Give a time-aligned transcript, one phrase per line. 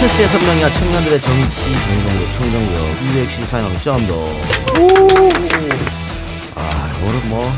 [0.00, 4.14] 팟캐스트의 선명이와 청년들의 정치 공동력 청정구역 274명 시험도
[6.54, 7.50] 아 오늘 뭐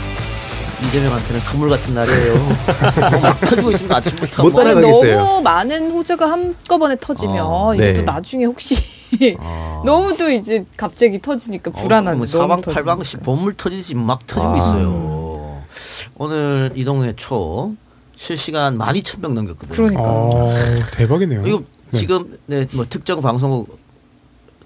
[0.89, 2.35] 이재명한테는 선물 같은 날이에요
[3.23, 4.61] 막 터지고 있습니다 아침부터 못 뭐.
[4.65, 5.17] 따라가겠어요.
[5.21, 7.95] 너무 많은 호재가 한꺼번에 터지면 어, 이게 네.
[7.95, 8.75] 또 나중에 혹시
[9.39, 9.83] 아.
[9.87, 12.17] 너무 또 이제 갑자기 터지니까 불안한.
[12.17, 14.57] 뭐 사방팔방씩 보물 터지지 막 터지고 아.
[14.59, 15.63] 있어요
[16.17, 17.75] 오늘 이동의 초
[18.17, 20.03] 실시간 12,000명 넘겼거든요 그러니까.
[20.03, 21.47] 아, 대박이네요.
[21.47, 21.63] 이거
[21.93, 21.99] 네.
[21.99, 23.79] 지금 네, 뭐 특정 방송국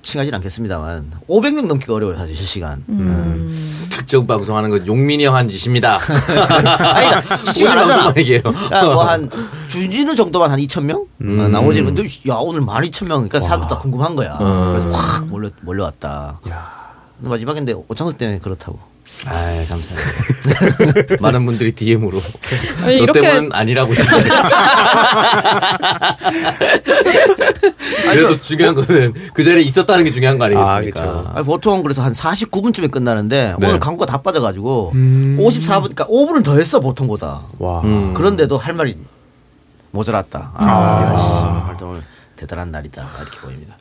[0.02, 2.84] 칭하진 않겠습니다만 500명 넘기가 어려워요 사실 실시간.
[2.88, 3.48] 음.
[3.90, 5.98] 특정 방송하는 건 용민이 형 한 짓입니다.
[6.78, 8.12] 아니 지금 안 하잖아.
[8.16, 8.42] 얘기해요.
[8.70, 9.28] 뭐한
[9.66, 11.40] 주진우 정도만 한 2천 명 음.
[11.40, 14.36] 어, 나머지 근데 야 오늘 12,000명 그러니까 사람들 다 궁금한 거야.
[14.38, 14.68] 어.
[14.70, 16.40] 그래서 확 몰려 몰려왔다.
[17.18, 18.78] 마지막인데 오창석 때문에 그렇다고.
[19.26, 21.16] 아 감사합니다.
[21.20, 22.20] 많은 분들이 DM으로
[22.82, 23.92] 아니, 너 이렇게 때문은 아니라고.
[28.02, 31.02] 그래도 중요한 거는 그 자리에 있었다는 게 중요한 거 아니겠습니까?
[31.02, 31.32] 아, 그쵸.
[31.34, 33.66] 아니, 보통 그래서 한 49분쯤에 끝나는데 네.
[33.66, 35.38] 오늘 광고가 다 빠져가지고 음.
[35.40, 37.42] 54분 그러니까 5분을 더 했어 보통보다.
[37.58, 37.80] 와.
[37.82, 38.14] 음.
[38.14, 38.96] 그런데도 할 말이
[39.90, 40.52] 모자랐다.
[40.54, 42.02] 아, 야, 씨, 오늘
[42.36, 43.76] 대단한 날이다 이렇게 보입니다.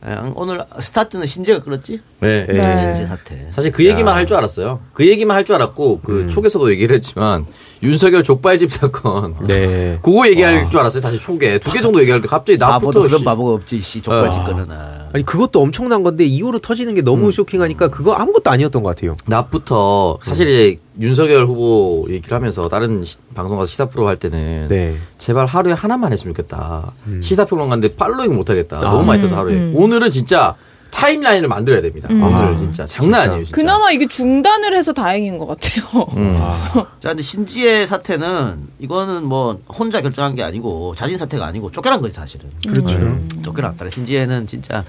[0.00, 2.00] 아, 오늘 스타트는 신재가 끌었지?
[2.20, 2.46] 네.
[2.46, 2.76] 네.
[2.76, 3.50] 신재 사태.
[3.50, 4.80] 사실 그 얘기만 할 줄 알았어요.
[4.92, 7.46] 그 얘기만 할 줄 알았고 그 촉에서도 얘기를 했지만
[7.82, 9.34] 윤석열 족발집 사건.
[9.46, 9.98] 네.
[10.02, 11.00] 그거 얘기할 줄 알았어요.
[11.00, 13.80] 사실 초계 두개 정도 얘기할 때 갑자기 나부터 그런 씨- 바보가 없지.
[13.80, 14.44] 씨 족발집 어.
[14.46, 14.66] 거는.
[15.12, 19.16] 아니 그것도 엄청난 건데 이후로 터지는 게 너무 쇼킹하니까 그거 아무것도 아니었던 것 같아요.
[19.26, 24.66] 낮부터 사실 이제 윤석열 후보 얘기를 하면서 다른 시- 방송 가서 시사 프로 할 때는
[24.68, 24.96] 네.
[25.18, 26.92] 제발 하루에 하나만 했으면 좋겠다.
[27.22, 28.78] 시사 평론가인데 팔로잉 못 하겠다.
[28.80, 29.54] 너무 음, 많이 떠서 하루에.
[29.54, 29.72] 음.
[29.76, 30.54] 오늘은 진짜
[30.90, 32.08] 타임라인을 만들어야 됩니다.
[32.10, 32.22] 음.
[32.22, 33.22] 오늘 아, 진짜 장난 진짜.
[33.30, 33.44] 아니에요.
[33.44, 33.56] 진짜.
[33.56, 36.06] 그나마 이게 중단을 해서 다행인 것 같아요.
[36.16, 36.36] 음.
[37.00, 42.14] 자, 근데 신지의 사태는 이거는 뭐 혼자 결정한 게 아니고 자진 사태가 아니고 쫓겨난 거지
[42.14, 42.50] 사실은.
[42.66, 42.96] 그렇죠.
[42.98, 43.28] 음.
[43.42, 43.88] 쫓겨났다.
[43.88, 44.84] 신지혜는 진짜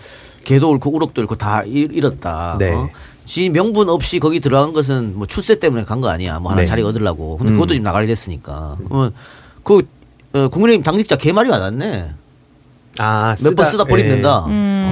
[0.46, 2.56] 개도 잃고 우럭도 잃고 다 잃- 잃었다.
[2.60, 2.72] 네.
[2.74, 2.90] 어?
[3.26, 6.40] 지 명분 없이 거기 들어간 것은 뭐 출세 때문에 간 거 아니야.
[6.40, 6.66] 뭐 하나 네.
[6.66, 7.38] 자리 얻으려고.
[7.38, 8.78] 근데 그것도 지금 나가리 됐으니까.
[8.88, 9.14] 그러면
[9.64, 9.82] 그
[10.34, 12.12] 어, 국민의힘 당직자 개말이 많았네.
[13.02, 14.46] 아, 몇번 쓰다 버린다.
[14.48, 14.89] 음.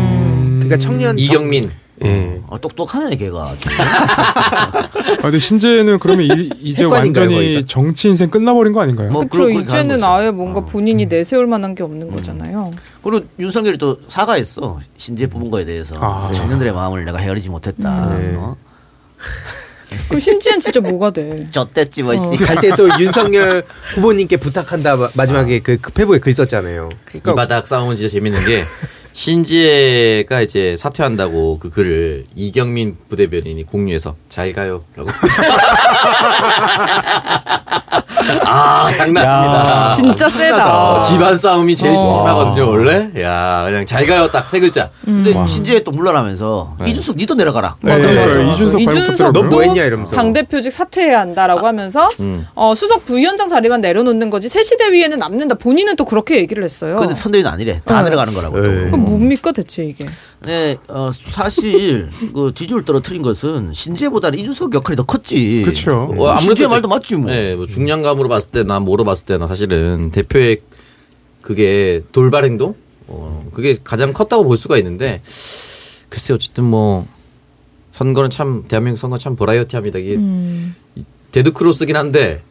[0.68, 1.64] 그러니까 청년 이경민.
[2.06, 2.40] 예.
[2.48, 3.52] 어, 똑똑하네 걔가.
[3.78, 7.62] 아, 근데 신재는 그러면 이, 이제 습관인가요, 완전히 거기가?
[7.68, 9.10] 정치 인생 끝나버린 거 아닌가요?
[9.10, 9.60] 뭐 그렇죠.
[9.60, 10.04] 이제는.
[10.04, 10.66] 아예 뭔가 어.
[10.66, 12.72] 본인이 내세울 만한 게 없는 거잖아요.
[13.02, 14.80] 그리고 윤석열이 또 사과했어.
[14.98, 16.32] 신재 뽑은 거에 대해서 아.
[16.32, 18.16] 청년들의 마음을 내가 헤아리지 못했다.
[18.16, 18.36] 네.
[18.36, 18.56] 어?
[20.10, 21.48] 그럼 신지는 진짜 뭐가 돼?
[21.50, 22.36] 졌댔지 뭐 씨.
[22.38, 23.64] 갈때 또 윤석열
[23.96, 26.90] 후보님께 부탁한다 마- 마지막에 그 페북에 글 썼잖아요.
[26.92, 28.62] 이 그러니까 바닥 싸움은 진짜 재밌는 게
[29.18, 35.10] 신지혜가 이제 사퇴한다고 그 글을 이경민 부대변인이 공유해서 잘 가요라고.
[38.46, 39.92] 아 장난 아닙니다.
[39.92, 41.00] 진짜 세다.
[41.02, 41.98] 집안 싸움이 제일 어.
[41.98, 43.10] 심하거든요 원래.
[43.22, 44.90] 야 그냥 잘 가요 딱 세 글자.
[45.04, 47.76] 근데 신재에 또 물러나면서 이준석 니도 내려가라.
[47.82, 48.54] 네, 맞아, 그러니까 맞아.
[48.54, 49.44] 이준석 이준석도 터뜨렸고요.
[49.50, 50.16] 넌뭐 했냐 이러면서.
[50.16, 52.48] 당대표직 사퇴해야 한다라고 하면서 음.
[52.56, 55.56] 어, 수석 부위원장 자리만 내려놓는 거지 새시대 위에는 남는다.
[55.56, 56.96] 본인은 또 그렇게 얘기를 했어요.
[56.98, 57.80] 근데 선대위는 아니래.
[57.86, 58.04] 다 네.
[58.06, 58.56] 내려가는 거라고.
[58.62, 58.68] 또.
[58.68, 58.86] 네.
[58.86, 60.08] 그럼 뭡니까 대체 이게?
[60.46, 65.64] 네, 어, 사실 그 지지율 떨어뜨린 것은 신재보다는 이준석 역할이 더 컸지.
[65.66, 66.14] 그렇죠.
[66.18, 67.30] 어, 아무래도 말도 맞지 뭐.
[67.32, 70.58] 네, 뭐 중량감 으로 봤을 때나 뭐로 봤을 때나 사실은 대표의
[71.42, 72.76] 그게 돌발 행동,
[73.08, 75.22] 어, 그게 가장 컸다고 볼 수가 있는데
[76.10, 77.06] 글쎄 어쨌든 뭐
[77.92, 80.00] 선거는 참 대한민국 선거 참 버라이어티합니다.
[80.00, 80.76] 이게 음.
[81.32, 82.42] 데드 크로스긴 한데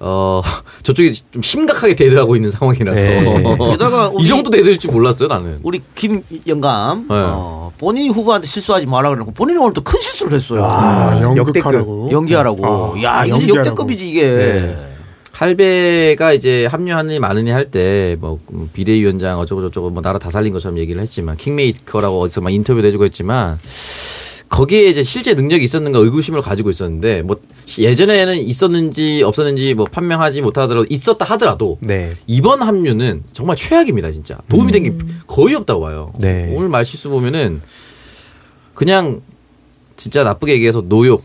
[0.00, 0.42] 어
[0.82, 3.56] 저쪽이 좀 심각하게 dead하고 있는 상황이라서 네.
[3.72, 5.58] 게다가 이 정도 dead일 줄 몰랐어요 나는.
[5.62, 7.14] 우리 김 영감 네.
[7.14, 10.64] 어, 본인이 후보한테 실수하지 말라 그러고 본인이 오늘 또 큰 실수를 했어요.
[10.64, 11.36] 아, 역대급.
[11.56, 12.08] 연극하라고.
[12.12, 12.66] 연기하라고.
[12.96, 13.28] 아, 야.
[13.28, 14.26] 역대급이지 이게.
[14.26, 14.93] 네.
[15.44, 18.38] 할배가 이제 합류하느니 마느니 할 때 뭐
[18.72, 23.04] 비대위원장 어쩌고 저쩌고 뭐 나라 다 살린 것처럼 얘기를 했지만 킹메이커라고 어디서 막 인터뷰도 해주고
[23.04, 23.58] 했지만
[24.48, 27.36] 거기에 이제 실제 능력이 있었는가 의구심을 가지고 있었는데 뭐
[27.78, 32.10] 예전에는 있었는지 없었는지 뭐 판명하지 못하더라도 있었다 하더라도 네.
[32.26, 34.92] 이번 합류는 정말 최악입니다 진짜 도움이 된게
[35.26, 36.52] 거의 없다고 봐요 네.
[36.54, 37.60] 오늘 말실수 보면은
[38.74, 39.22] 그냥
[39.96, 41.24] 진짜 나쁘게 얘기해서 노욕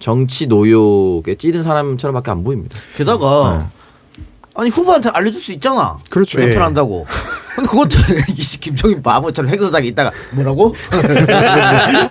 [0.00, 3.70] 정치 노욕에 찌든 사람처럼밖에 안 보입니다 게다가
[4.56, 5.98] 아니 후보한테 알려줄 수 있잖아.
[6.10, 6.38] 그렇죠.
[6.38, 7.06] 개편한다고.
[7.54, 7.96] 근데 그것도
[8.36, 10.74] 이 김종인 바보처럼 행사장에 있다가 뭐라고?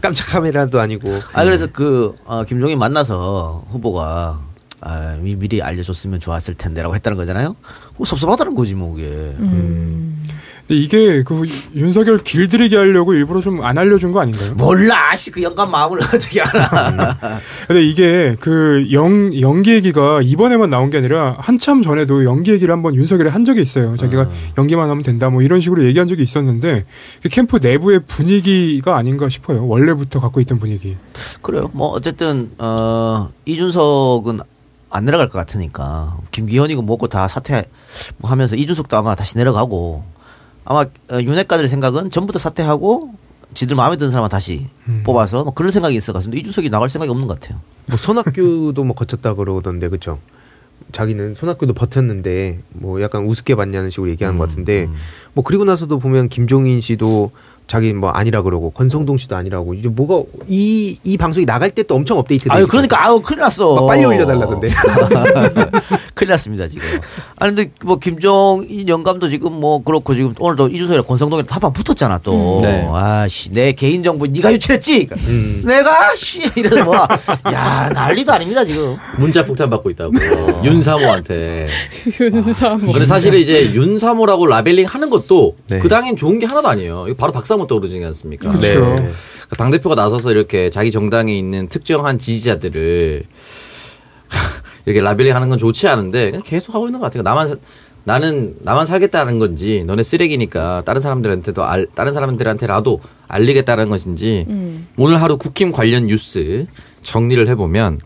[0.00, 1.18] 깜짝 카메라도 아니고.
[1.32, 4.40] 아 그래서 그 어, 김종인 만나서 후보가
[4.80, 7.56] 아, 미- 미리 알려줬으면 좋았을 텐데라고 했다는 거잖아요.
[7.96, 9.34] 뭐 섭섭하다는 거지 뭐 그게.
[10.66, 14.54] 근데 이게 그 윤석열 길들이게 하려고 일부러 좀 안 알려준 거 아닌가요?
[14.54, 17.16] 몰라, 씨, 그 영감 마음을 어떻게 알아.
[17.66, 22.94] 근데 이게 그 영, 연기 얘기가 이번에만 나온 게 아니라 한참 전에도 연기 얘기를 한번
[22.94, 23.96] 윤석열이 한 적이 있어요.
[23.96, 24.28] 자기가
[24.58, 26.84] 연기만 하면 된다 뭐 이런 식으로 얘기한 적이 있었는데
[27.22, 29.66] 그 캠프 내부의 분위기가 아닌가 싶어요.
[29.66, 30.96] 원래부터 갖고 있던 분위기.
[31.42, 31.70] 그래요.
[31.72, 34.40] 뭐, 어쨌든, 어, 이준석은
[34.90, 36.16] 안 내려갈 것 같으니까.
[36.30, 37.64] 김기현이고 뭐고 다 사퇴
[38.18, 40.15] 뭐 하면서 이준석도 아마 다시 내려가고.
[40.66, 43.14] 아마 어, 윤핵가들의 생각은 전부 다 사퇴하고
[43.54, 45.02] 지들 마음에 드는 사람만 다시 음.
[45.04, 47.60] 뽑아서 뭐 그럴 생각이 것 같은데 이준석이 나갈 생각이 없는 것 같아요.
[47.86, 50.18] 뭐 손학규도 뭐 거쳤다 그러던데 그죠?
[50.92, 54.88] 자기는 손학규도 버텼는데 뭐 약간 우습게 봤냐는 식으로 얘기하는 것 같은데
[55.32, 57.30] 뭐 그리고 나서도 보면 김종인 씨도
[57.66, 61.94] 자기 뭐 아니라 그러고 권성동 씨도 아니라고 이제 뭐가 이 이 방송이 나갈 때 또
[61.94, 63.74] 엄청 업데이트 아유, 그러니까, 아유, 큰일 났어.
[63.76, 64.68] 막 빨리 올려달라던데.
[66.14, 66.82] 큰일 났습니다, 지금.
[67.36, 72.58] 아니, 근데 뭐, 김종인 영감도 지금 뭐, 그렇고 지금 오늘도 이준석이랑 권성동이랑 한판 붙었잖아, 또.
[72.58, 72.62] 음.
[72.62, 72.88] 네.
[72.92, 75.08] 아씨, 내 개인 정보 네가 유출했지?
[75.12, 75.62] 음.
[75.66, 76.96] 내가, 씨, 이래서 뭐,
[77.52, 78.96] 야, 난리도 아닙니다, 지금.
[79.18, 80.12] 문자 폭탄 받고 있다고.
[80.64, 81.68] 윤사모한테.
[82.20, 82.92] 윤사모.
[82.92, 85.78] 근데 사실은 이제 윤사모라고 라벨링 하는 것도 네.
[85.78, 87.06] 그 당엔 좋은 게 하나도 아니에요.
[87.08, 88.50] 이거 바로 박사 모 떠오르지 않습니까?
[88.50, 88.60] 그쵸.
[88.96, 89.10] 네.
[89.56, 93.22] 당 대표가 나서서 이렇게 자기 정당에 있는 특정한 지지자들을
[94.86, 97.22] 이렇게 라벨링 하는 건 좋지 않은데 그냥 계속 하고 있는 것 같아요.
[97.22, 97.56] 나만 사-
[98.04, 104.86] 나는 나만 살겠다는 건지 너네 쓰레기니까 다른 사람들한테도 알, 다른 사람들한테라도 알리겠다는 것인지 음.
[104.96, 106.66] 오늘 하루 국힘 관련 뉴스
[107.02, 108.00] 정리를 해보면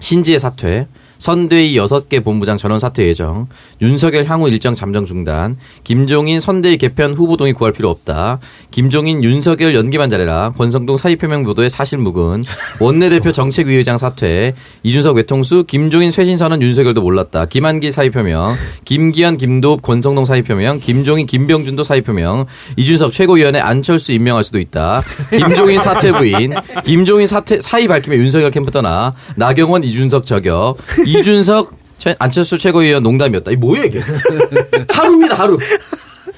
[0.00, 0.88] 신지의 사퇴,
[1.22, 3.46] 선대위 6개 본부장 전원 사퇴 예정,
[3.80, 8.40] 윤석열 향후 일정 잠정 중단, 김종인 선대위 개편 후보 동의 구할 필요 없다,
[8.72, 12.42] 김종인 윤석열 연기만 잘해라, 권성동 사의 표명 보도에 사실 묵은,
[12.80, 19.80] 원내대표 정책위의장 사퇴, 이준석 외통수, 김종인 쇄신 선언 윤석열도 몰랐다, 김한길 사의 표명, 김기현 김도읍
[19.82, 22.46] 권성동 사의 표명, 김종인 김병준도 사의 표명,
[22.76, 26.52] 이준석 최고위원회 안철수 임명할 수도 있다, 김종인 사퇴 부인,
[26.84, 30.78] 김종인 사퇴 사의 밝히면 윤석열 캠프 떠나, 나경원 이준석 저격,
[31.18, 33.50] 이준석 최- 안철수 최고위원 농담이었다.
[33.52, 34.00] 이 뭐야 이게?
[34.90, 35.58] 하루입니다 하루.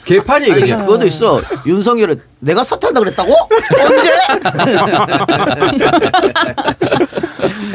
[0.04, 0.76] 개판이 아니, 이게.
[0.76, 1.40] 그것도 있어.
[1.66, 3.32] 윤석열은 내가 사퇴한다 그랬다고?
[3.88, 4.10] 언제?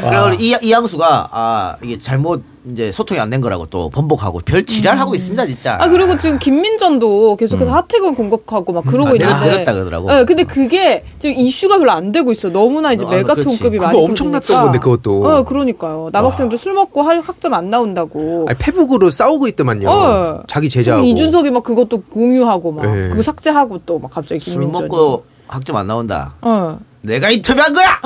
[0.00, 5.14] 그래서 이, 이양수가, 아, 이게 잘못 이제 소통이 안 된 거라고 또 번복하고 별 지랄하고
[5.14, 5.78] 있습니다, 진짜.
[5.80, 9.34] 아 그리고 지금 김민전도 계속해서 하태경 공격하고 막 그러고 아, 있는데.
[9.50, 10.08] 그랬다 그러더라고.
[10.08, 12.50] 네, 근데 그게 지금 이슈가 별로 안 되고 있어.
[12.50, 13.78] 너무나 이제 아, 메가톤급이.
[13.78, 14.62] 많이 그거 엄청났던.
[14.64, 15.24] 건데, 그것도.
[15.24, 16.10] 어, 그러니까요.
[16.12, 18.46] 남학생도 술 먹고 할 학점 안 나온다고.
[18.48, 19.88] 아니, 페북으로 싸우고 있더만요.
[19.88, 20.42] 어.
[20.48, 21.06] 자기 제자하고.
[21.06, 23.08] 이준석이 막 그것도 공유하고 막 네.
[23.08, 24.88] 그거 삭제하고 또 막 갑자기 술 김민전이.
[24.88, 26.34] 먹고 학점 안 나온다.
[26.42, 26.78] 어.
[27.02, 28.00] 내가 인터뷰한 거야!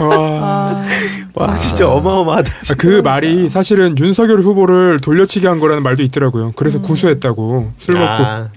[0.00, 0.84] 와.
[1.34, 2.50] 와 진짜 어마어마하다.
[2.50, 6.52] 아, 그 말이 사실은 윤석열 후보를 돌려치기 한 거라는 말도 있더라고요.
[6.56, 8.06] 그래서 구수했다고 술 먹고.
[8.10, 8.48] 아,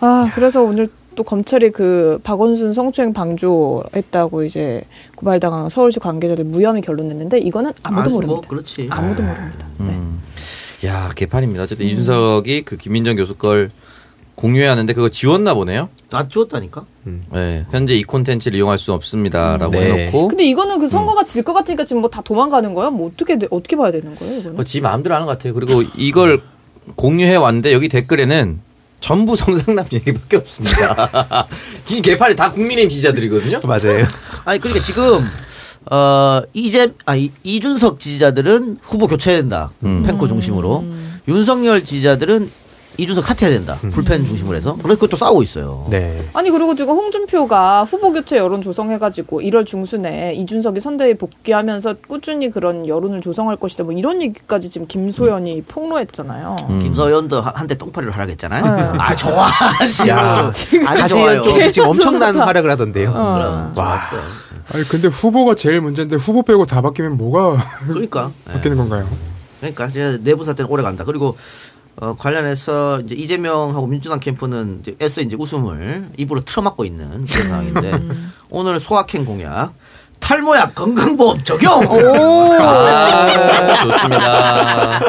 [0.00, 4.82] 아, 그래서 오늘 또 검찰이 그 박원순 성추행 방조했다고 이제
[5.16, 8.48] 고발당한 서울시 관계자들 무혐의 결론 냈는데 이거는 아무도 뭐, 모릅니다.
[8.48, 8.86] 그렇지.
[8.90, 9.66] 아무도 모릅니다.
[9.78, 9.86] 네.
[9.86, 10.22] 음.
[10.84, 11.64] 야 개판입니다.
[11.64, 13.70] 어쨌든 이준석이 그 김민정 교수 걸
[14.38, 15.88] 공유하는데 그거 지웠나 보네요.
[16.10, 16.84] 나 죽었다니까?
[17.32, 20.04] 네, 현재 이 콘텐츠를 이용할 수 없습니다라고 네.
[20.04, 22.92] 해놓고 근데 이거는 그 선거가 질것 같으니까 지금 뭐 다 도망가는 거예요?
[22.92, 24.54] 뭐 어떻게 돼- 어떻게 봐야 되는 거예요, 이거는?
[24.56, 25.54] 뭐지 마음대로 하는 것 같아요.
[25.54, 26.40] 그리고 이걸
[26.94, 28.60] 공유해 왔는데 여기 댓글에는
[29.00, 31.46] 전부 성상남 얘기밖에 없습니다.
[31.90, 33.60] 이 개판이 다 국민의힘 지지자들이거든요.
[33.64, 34.04] 맞아요.
[34.44, 35.20] 아니, 그러니까 지금,
[35.90, 39.70] 어, 이재, 아, 이, 이준석 지지자들은 후보 교체해야 된다.
[39.84, 40.02] 음.
[40.04, 40.84] 팬코 중심으로.
[41.28, 42.50] 윤석열 지지자들은
[43.00, 43.78] 이준석 사퇴해야 된다.
[43.92, 44.76] 불펜 중심으로 해서.
[44.82, 45.86] 그래서 그것도 싸우고 있어요.
[45.88, 46.20] 네.
[46.34, 52.88] 아니 그리고 지금 홍준표가 후보 교체 여론 조성해가지고 1월 중순에 이준석이 선대위 복귀하면서 꾸준히 그런
[52.88, 53.84] 여론을 조성할 것이다.
[53.84, 56.56] 뭐 이런 얘기까지 지금 김소연이 폭로했잖아요.
[56.70, 56.78] 음.
[56.80, 58.76] 김서연도 한- 한때 똥파리를 하라겠잖아요.
[58.76, 58.82] 네.
[58.98, 59.46] 아, 좋아.
[60.08, 60.84] 야, 지금.
[60.84, 61.42] 가세현 좋아요.
[61.42, 63.10] 쪽이 지금 엄청난 활약을 하던데요.
[63.14, 63.32] 어.
[63.34, 64.16] 그럼 좋았어.
[64.74, 68.32] 아니 근데 후보가 제일 문제인데 후보 빼고 다 바뀌면 뭐가 그러니까.
[68.48, 68.52] 예.
[68.54, 69.06] 바뀌는 건가요?
[69.60, 71.04] 그러니까 이제 내부 사태는 오래 간다.
[71.04, 71.36] 그리고
[72.00, 78.00] 어, 관련해서 이제 이재명하고 민주당 캠프는 이제 애써 이제 웃음을 입으로 틀어막고 있는 그런 상황인데
[78.50, 79.72] 오늘 소확행 공약
[80.20, 81.82] 탈모약 건강보험 적용.
[82.60, 85.00] 아, 좋습니다.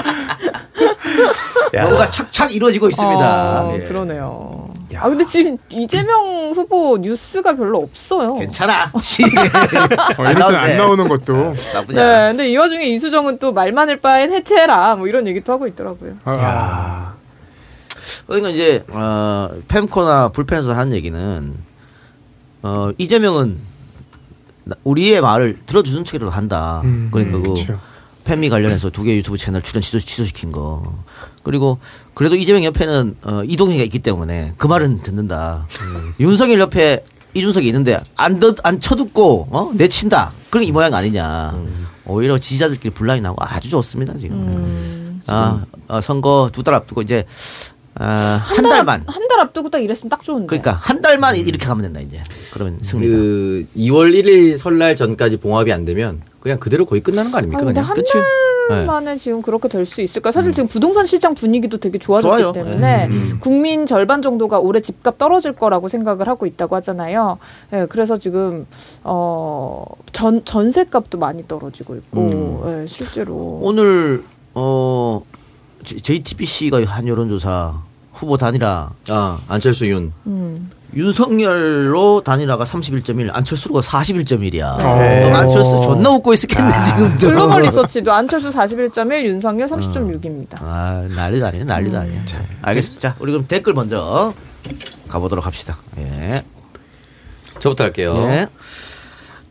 [1.76, 1.84] 야.
[1.84, 3.24] 뭔가 착착 이루어지고 있습니다.
[3.24, 3.80] 아, 예.
[3.84, 4.69] 그러네요.
[4.98, 8.36] 아 근데 지금 이재명 후보 뉴스가 별로 없어요.
[8.36, 8.92] 괜찮아.
[8.94, 11.34] 어, 이럴 안 나오는 것도.
[11.74, 12.22] 나쁘지 않아.
[12.24, 16.14] 네, 근데 이 와중에 이수정은 또 말 많을 바엔 해체해라 뭐 이런 얘기도 하고 있더라고요.
[16.26, 16.36] 아, 아.
[16.42, 17.16] 야.
[18.26, 21.54] 그러니까 이제 어, 팸코나 불펜에서 하는 얘기는
[22.64, 23.58] 어, 이재명은
[24.66, 26.82] 나- 우리의 말을 들어주는 척이라도 한다.
[26.84, 27.80] 음, 그러니까 음, 그 그쵸.
[28.26, 30.94] 팬미 관련해서 두 개 유튜브 채널 출연 취소, 취소시킨 거.
[31.44, 31.78] 그리고
[32.14, 35.68] 그래도 이재명 옆에는 어, 이동희가 있기 때문에 그 말은 듣는다.
[36.20, 37.04] 윤석열 옆에
[37.34, 39.72] 이준석이 있는데 안, 듣, 안 쳐듣고 어?
[39.76, 40.32] 내친다.
[40.50, 41.58] 그런 이 모양 아니냐.
[42.06, 45.22] 오히려 지지자들끼리 분란이 나고 아주 좋습니다 지금.
[45.28, 47.24] 아, 어, 선거 두 달 앞두고 이제
[47.96, 48.06] 아,
[48.44, 49.04] 한 달만.
[49.08, 50.48] 한 달 앞두고 딱 이랬으면 딱 좋은데.
[50.48, 52.22] 그러니까 한 달만 이렇게 가면 된다 이제.
[52.52, 53.16] 그러면 승리다.
[53.16, 57.62] 그 2월 1일 설날 전까지 봉합이 안 되면 그냥 그대로 거의 끝나는 거 아닙니까?
[57.62, 57.90] 아, 근데 그냥.
[57.90, 57.96] 한?
[57.96, 58.04] 달
[58.70, 58.86] 네.
[58.86, 60.32] 만에 지금 그렇게 될 수 있을까?
[60.32, 62.52] 사실 지금 부동산 시장 분위기도 되게 좋아졌기 좋아요.
[62.52, 63.10] 때문에
[63.40, 67.40] 국민 절반 정도가 올해 집값 떨어질 거라고 생각을 하고 있다고 하잖아요.
[67.74, 68.68] 예, 그래서 지금
[69.04, 74.24] 어 전 전세값도 많이 떨어지고 있고 예, 실제로 오늘
[74.54, 75.22] 어
[75.84, 77.74] JTBC가 한 여론조사
[78.14, 80.12] 후보 단일화 아 안철수 윤.
[80.28, 80.70] 음.
[80.96, 84.78] 윤석열로 단일화가 31.1, 안철수가 41.1이야.
[84.78, 85.22] 네.
[85.22, 87.18] 또 안철수 존나 웃고 있었겠네 지금.
[87.18, 90.58] 글로벌 리서치도 안철수 41.1, 윤석열 30.6입니다.
[90.62, 92.22] 아 난리도 아니에요, 난리도 아니에요.
[92.62, 93.10] 알겠습니다.
[93.10, 94.34] 자, 우리 그럼 댓글 먼저
[95.08, 95.78] 가보도록 합시다.
[95.98, 96.44] 예.
[97.60, 98.16] 저부터 할게요.
[98.30, 98.48] 예.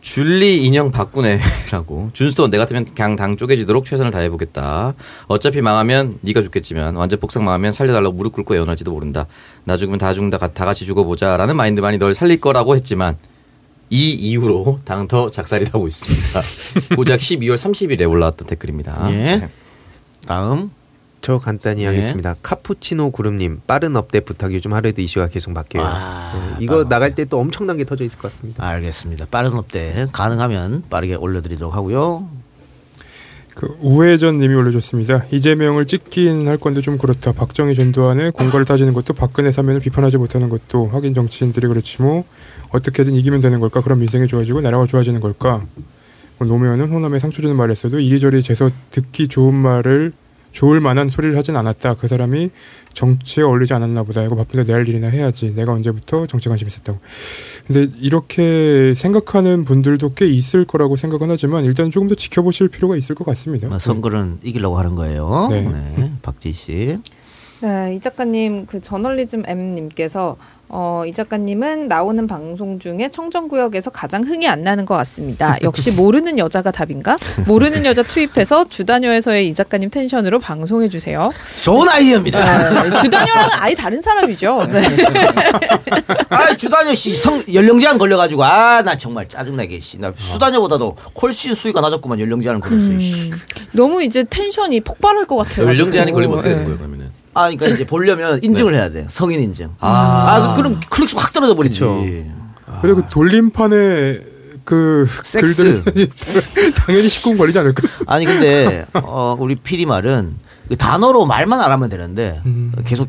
[0.01, 4.95] 줄리 인형 바꾸네라고 준스톤 내 같으면 그냥 당 쪼개지도록 최선을 다해보겠다.
[5.27, 9.27] 어차피 망하면 네가 죽겠지만 완전 폭삭 망하면 살려달라고 무릎 꿇고 애원할지도 모른다.
[9.65, 13.17] 나 죽으면 다 죽는다 다 같이 죽어보자 라는 마인드만이 널 살릴 거라고 했지만
[13.91, 16.43] 이 이후로 당더 작살이 나고 있습니다.
[16.97, 19.11] 고작 12월 30일에 올라왔던 댓글입니다.
[19.15, 19.49] 예.
[20.27, 20.71] 다음.
[21.21, 21.87] 저 간단히 네.
[21.89, 22.35] 하겠습니다.
[22.43, 25.87] 카푸치노 구름님 빠른 업데이트 부탁 요즘 하루에도 이슈가 계속 바뀌어요.
[25.87, 28.67] 아, 네, 이거 나갈 때 또 엄청난 게 터져 있을 것 같습니다.
[28.67, 29.27] 알겠습니다.
[29.31, 32.29] 빠른 업데이트 가능하면 빠르게 올려드리도록 하고요.
[33.55, 35.25] 그 우회전 님이 올려줬습니다.
[35.33, 37.33] 이재명을 찍긴 할 건데 좀 그렇다.
[37.33, 42.25] 박정희 전두환의 공과를 따지는 것도 박근혜 사면을 비판하지 못하는 것도 하긴 정치인들이 그렇지 뭐
[42.71, 43.81] 어떻게든 이기면 되는 걸까?
[43.81, 45.65] 그럼 민생이 좋아지고 나라가 좋아지는 걸까?
[46.39, 50.13] 뭐 노무현은 호남에 상처 주는 말했어도 이리저리 재서 듣기 좋은 말을
[50.53, 51.95] 좋을 만한 소리를 하진 않았다.
[51.95, 52.51] 그 사람이
[52.95, 54.23] 정치에 어울리지 않았나 보다.
[54.25, 55.55] 이거 바쁜데 내 할 일이나 해야지.
[55.55, 56.99] 내가 언제부터 정치 관심 있었다고.
[57.67, 63.15] 근데 이렇게 생각하는 분들도 꽤 있을 거라고 생각은 하지만 일단 조금 더 지켜보실 필요가 있을
[63.15, 63.69] 것 같습니다.
[63.69, 65.49] 뭐 선거는 이기려고 하는 거예요.
[65.51, 65.63] 네.
[65.63, 66.13] 네.
[66.23, 66.99] 박지 씨.
[67.61, 70.37] 네, 이 작가님 그 저널리즘 M님께서
[70.71, 75.57] 어, 이 작가님은 나오는 방송 중에 청정구역에서 가장 흥이 안 나는 것 같습니다.
[75.63, 77.17] 역시 모르는 여자가 답인가?
[77.47, 81.31] 모르는 여자 투입해서 주다녀에서의 이 작가님 텐션으로 방송해 주세요.
[81.63, 82.83] 좋은 아이디어입니다.
[82.83, 84.67] 네, 주다녀랑은 아예 다른 사람이죠.
[84.71, 84.83] 네.
[86.29, 89.99] 아, 주다녀 씨, 성, 연령 제한 걸려 가지고, 아, 나 정말 짜증나게, 씨.
[89.99, 93.31] 나 수다녀보다도 훨씬 수위가 낮았구만, 연령 제한을 걸렸어, 씨.
[93.73, 95.67] 너무 이제 텐션이 폭발할 것 같아요.
[95.67, 96.55] 연령 제한이 걸리면 어떻게 네.
[96.57, 97.11] 되는 거예요, 그러면은?
[97.39, 99.07] 아, 그러니까 이제 보려면 인증을 해야 돼.
[99.09, 99.71] 성인 인증.
[99.79, 99.89] 아.
[99.89, 101.81] 아, 그, 그럼 클릭수가 확 떨어져 버리지.
[101.81, 104.21] 근데 그 돌림판에
[104.65, 105.83] 그 섹스.
[106.77, 107.89] 당연히 19금 걸리지 않을까?
[108.07, 110.35] 아니, 근데, 어, 우리 PD 말은
[110.69, 112.73] 그 단어로 말만 안 하면 되는데, 음.
[112.85, 113.09] 계속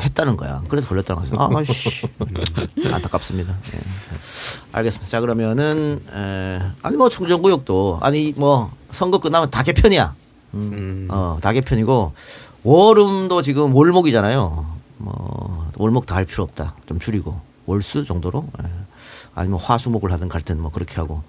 [0.00, 0.62] 했다는 거야.
[0.68, 1.34] 그래서 걸렸다는 거죠.
[1.38, 2.06] 아, 아이씨.
[2.20, 3.56] 음, 안타깝습니다.
[3.74, 3.78] 예.
[4.72, 5.06] 알겠습니다.
[5.06, 10.14] 자, 그러면은, 에, 아니, 뭐, 청정구역도, 아니, 뭐, 선거 끝나면 다 개편이야.
[10.54, 11.08] 음.
[11.10, 12.12] 어, 다 개편이고,
[12.70, 14.66] 월음도 지금 월목이잖아요.
[14.98, 16.74] 뭐, 월목 다 할 필요 없다.
[16.86, 18.44] 좀 줄이고, 월수 정도로.
[18.64, 18.68] 예.
[19.36, 21.22] 아니면 화수목을 하든 갈든 뭐 그렇게 하고,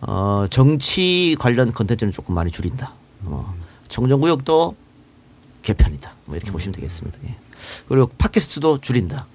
[0.00, 2.94] 어, 정치 관련 컨텐츠는 조금 많이 줄인다.
[3.24, 3.54] 어,
[3.88, 4.74] 청정구역도
[5.60, 6.14] 개편이다.
[6.24, 7.18] 뭐 이렇게 보시면 되겠습니다.
[7.26, 7.36] 예.
[7.88, 9.26] 그리고 팟캐스트도 줄인다.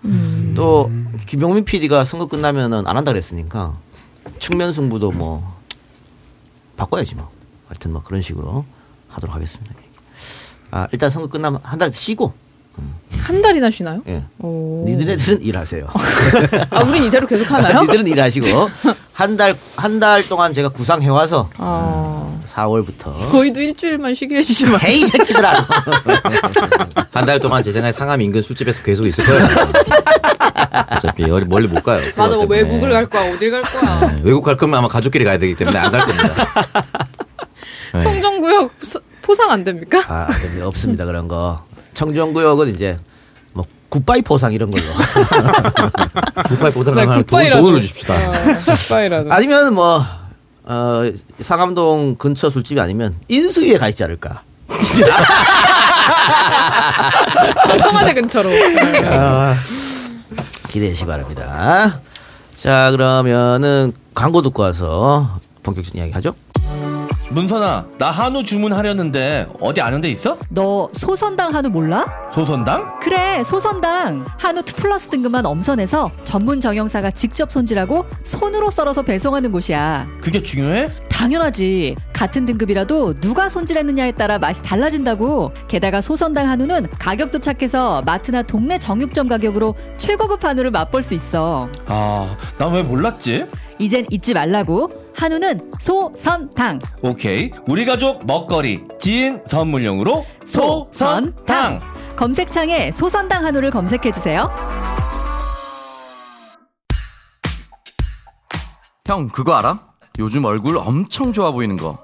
[0.55, 0.91] 또
[1.27, 3.77] 김용민 PD가 선거 끝나면은 안 한다 그랬으니까
[4.39, 5.55] 측면 승부도 뭐
[6.77, 7.29] 바꿔야지 뭐.
[7.67, 8.65] 하여튼 뭐 그런 식으로
[9.09, 9.75] 하도록 하겠습니다.
[10.71, 12.33] 아, 일단 선거 끝나면 한 달 쉬고
[13.21, 14.01] 한 달이나 쉬나요?
[14.07, 14.23] 예.
[14.39, 14.83] 오.
[14.87, 15.87] 니들애들은 일하세요.
[16.69, 17.81] 아, 우린 이대로 계속 하나요?
[17.81, 18.47] 니들은 일하시고
[19.13, 24.79] 한 달 한 달 동안 제가 구상해 와서 아, 4월부터 거의도 일주일만 쉬게 해주시면.
[24.81, 25.65] 헤이 새끼들아.
[27.11, 29.47] 한 달 동안 제 생각에 상암 인근 술집에서 계속 있을 거예요.
[30.91, 31.99] 어차피 멀리 못 가요.
[32.15, 32.61] 맞아, 뭐 때문에.
[32.61, 33.99] 외국을 갈 거야, 어딜 갈 거야.
[34.11, 36.45] 네, 외국 갈 거면 아마 가족끼리 가야 되기 때문에 안 갈 겁니다.
[37.93, 37.99] 네.
[37.99, 40.01] 청정구역 소- 포상 안 됩니까?
[40.07, 40.65] 아, 안 됩니다.
[40.67, 41.03] 없습니다.
[41.03, 41.61] 그런 거.
[41.93, 42.97] 청정구역은 이제
[43.51, 44.85] 뭐 굿바이 포상 이런 걸로.
[46.47, 47.61] 굿바이 보상하면 돈, 굿바이라도.
[47.61, 48.13] 돈을 주십시다.
[48.15, 48.31] 어,
[48.87, 49.33] 굿바이라도.
[49.33, 50.01] 아니면 뭐
[50.63, 51.01] 어,
[51.41, 54.43] 상암동 근처 술집이 아니면 인수위에 가 있지 않을까.
[57.81, 58.49] 청와대 근처로.
[58.49, 59.53] 네.
[60.69, 61.99] 기대해 주시기 바랍니다.
[62.55, 66.33] 자, 그러면은 광고 듣고 와서 본격적인 이야기 하죠.
[67.29, 70.37] 문선아, 나 한우 주문하려는데 어디 아는 데 있어?
[70.49, 72.05] 너 소선당 한우 몰라?
[72.33, 72.99] 소선당?
[73.01, 80.07] 그래 소선당 한우 2 플러스 등급만 엄선해서 전문 정형사가 직접 손질하고 손으로 썰어서 배송하는 곳이야
[80.21, 80.89] 그게 중요해?
[81.09, 88.79] 당연하지 같은 등급이라도 누가 손질했느냐에 따라 맛이 달라진다고 게다가 소선당 한우는 가격도 착해서 마트나 동네
[88.79, 93.45] 정육점 가격으로 최고급 한우를 맛볼 수 있어 아, 난 왜 몰랐지?
[93.79, 97.51] 이젠 잊지 말라고 한우는 소선당 오케이.
[97.67, 101.81] 우리 가족 먹거리 지인 선물용으로 소선당.
[102.15, 104.49] 검색창에 소선당 한우를 검색해 주세요
[109.07, 109.79] 형 그거 알아?
[110.19, 111.97] 요즘 얼굴 엄청 좋아 보이는 거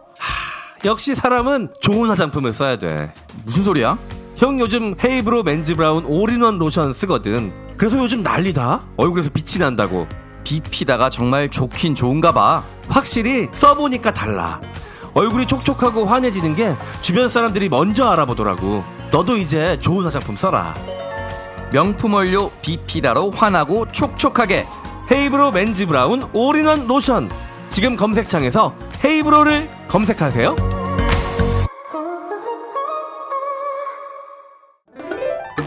[0.86, 3.14] 역시 사람은 좋은 화장품을 써야 돼.
[3.46, 3.98] 무슨 소리야?
[4.38, 7.54] 형 요즘 헤이브로 맨즈 브라운 올인원 로션 쓰거든.
[7.78, 8.82] 그래서 요즘 난리다.
[8.98, 10.08] 얼굴에서 빛이 난다고.
[10.44, 14.62] 비피다가 정말 좋긴 좋은가 봐 확실히 써보니까 달라.
[15.14, 18.84] 얼굴이 촉촉하고 환해지는 게 주변 사람들이 먼저 알아보더라고.
[19.12, 20.76] 너도 이제 좋은 화장품 써라.
[21.72, 24.66] 명품 원료 비피다로 환하고 촉촉하게
[25.12, 27.30] 헤이브로 맨즈 브라운 올인원 로션.
[27.70, 28.74] 지금 검색창에서
[29.04, 30.56] 헤이브로를 검색하세요.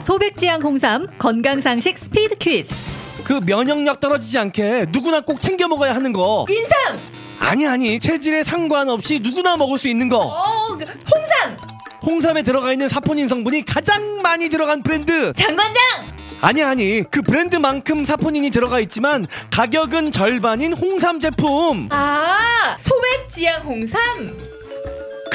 [0.00, 2.95] 소백지향 홍삼 건강상식 스피드 퀴즈
[3.26, 6.46] 그 면역력 떨어지지 않게 누구나 꼭 챙겨 먹어야 하는 거.
[6.48, 6.96] 인삼.
[7.40, 10.18] 아니 아니 체질에 상관없이 누구나 먹을 수 있는 거.
[10.18, 11.56] 어, 그 홍삼.
[12.06, 15.32] 홍삼에 들어가 있는 사포닌 성분이 가장 많이 들어간 브랜드.
[15.32, 15.74] 장관장.
[16.40, 21.88] 아니 아니 그 브랜드만큼 사포닌이 들어가 있지만 가격은 절반인 홍삼 제품.
[21.90, 24.38] 아, 소액 지향 홍삼.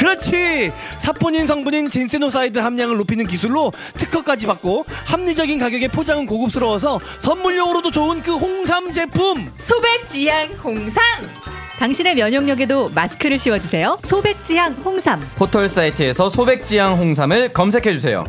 [0.05, 8.19] 그렇지 사포닌 성분인 젠세노사이드 함량을 높이는 기술로 특허까지 받고 합리적인 가격에 포장은 고급스러워서 선물용으로도 좋은
[8.23, 9.51] 그 홍삼 제품.
[9.59, 11.03] 소백지향 홍삼.
[11.77, 18.23] 당신의 면역력에도 마스크를 씌워주세요 소백지향 홍삼 포털 사이트에서 소백지향 홍삼을 검색해 주세요.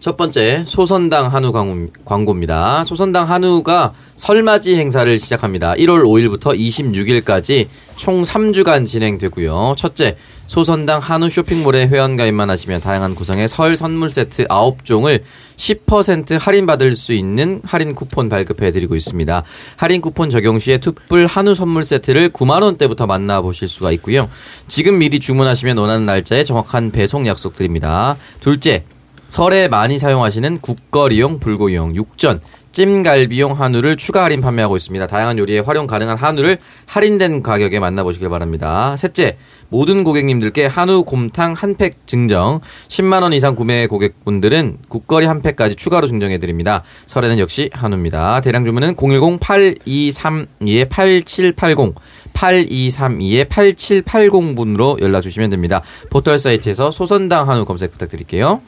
[0.00, 2.84] 첫 번째 소선당 한우 광고- 광고입니다.
[2.84, 5.74] 소선당 한우가 설맞이 행사를 시작합니다.
[5.74, 9.74] 1월 5일부터 26일까지 총 3주간 진행되고요.
[9.78, 10.16] 첫째,
[10.46, 15.22] 소선당 한우 쇼핑몰에 회원가입만 하시면 다양한 구성의 설 선물 세트 9종을
[15.56, 19.42] 10% 할인받을 수 있는 할인 쿠폰 발급해드리고 있습니다.
[19.76, 24.28] 할인 쿠폰 적용 시에 투뿔 한우 선물 세트를 9만원대부터 만나보실 수가 있고요.
[24.68, 28.16] 지금 미리 주문하시면 원하는 날짜에 정확한 배송 약속드립니다.
[28.40, 28.84] 둘째,
[29.28, 35.06] 설에 많이 사용하시는 국거리용, 불고기용, 육전, 찜갈비용 한우를 추가 할인 판매하고 있습니다.
[35.06, 38.96] 다양한 요리에 활용 가능한 한우를 할인된 가격에 만나보시길 바랍니다.
[38.96, 39.36] 셋째,
[39.68, 46.06] 모든 고객님들께 한우 곰탕 한 팩 증정, 10만원 이상 구매 고객분들은 국거리 한 팩까지 추가로
[46.06, 46.82] 증정해드립니다.
[47.06, 48.42] 설에는 역시 한우입니다.
[48.42, 51.94] 대량 주문은 010-8232-8780,
[52.34, 55.80] 8232-8780분으로 연락 주시면 됩니다.
[56.10, 58.60] 포털 사이트에서 소선당 한우 검색 부탁드릴게요.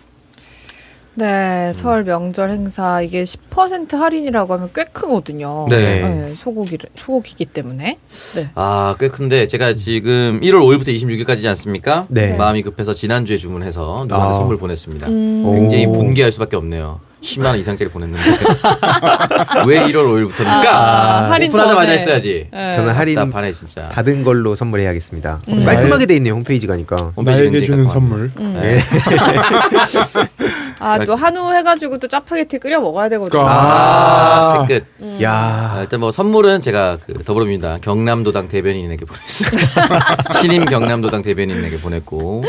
[1.16, 5.66] 네, 설 명절 행사 이게 10% 할인이라고 하면 꽤 크거든요.
[5.70, 6.34] 네.
[6.36, 7.98] 소고기를 소고기기 때문에.
[8.34, 8.48] 네.
[8.56, 12.06] 아, 꽤 큰데 제가 지금 1월 5일부터 26일까지지 않습니까?
[12.08, 12.36] 네.
[12.36, 14.32] 마음이 급해서 지난주에 주문해서 누구한테 아.
[14.32, 15.06] 선물 보냈습니다.
[15.06, 15.50] 음.
[15.54, 15.92] 굉장히 오.
[15.92, 16.98] 분개할 수밖에 없네요.
[17.22, 18.22] 10만 원 이상짜리 보냈는데
[19.66, 20.66] 왜 1월 5일부터입니까?
[20.66, 21.98] 아, 할인 오픈하자마자 전에.
[21.98, 22.48] 했어야지.
[22.52, 22.72] 네.
[22.74, 23.88] 저는 할인 답답하네 진짜.
[23.88, 25.40] 받은 걸로 선물해야겠습니다.
[25.48, 25.64] 음.
[25.64, 27.12] 깔끔하게 돼 있네요 홈페이지 가니까.
[27.16, 27.88] 홈페이지 나에게 주는.
[27.88, 28.30] 선물.
[28.36, 28.78] 네.
[30.80, 33.42] 아, 또 한우 해가지고 또 짜파게티 끓여 먹어야 되거든요.
[33.46, 34.86] 아, 새 끝.
[35.00, 35.18] 음.
[35.22, 35.72] 야.
[35.74, 40.16] 아, 일단 뭐 선물은 제가 그 더불어민주당 경남도당 대변인에게 보냈습니다.
[40.40, 42.44] 신임 경남도당 대변인에게 보냈고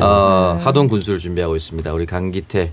[0.00, 1.92] 어, 하동 군수를 준비하고 있습니다.
[1.92, 2.72] 우리 강기태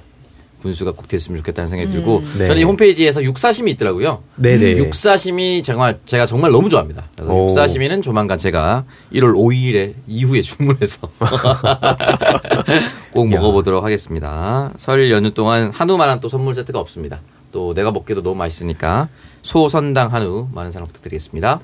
[0.66, 2.48] 군수가 꼭 됐으면 좋겠다는 생각이 들고 네.
[2.48, 4.24] 저는 이 홈페이지에서 육사심이 있더라고요.
[4.36, 4.78] 네네.
[4.78, 7.06] 육사심이 정말 제가 정말 너무 좋아합니다.
[7.16, 7.44] 그래서 오.
[7.44, 11.08] 육사심이는 조만간 제가 1월 5일에 이후에 주문해서
[13.14, 14.74] 꼭 먹어보도록 하겠습니다.
[14.78, 17.22] 설 연휴 동안 한우만한 또 선물 세트가 없습니다.
[17.52, 19.08] 또 내가 먹기도 너무 맛있으니까
[19.44, 21.60] 소선당 한우 많은 사랑 부탁드리겠습니다.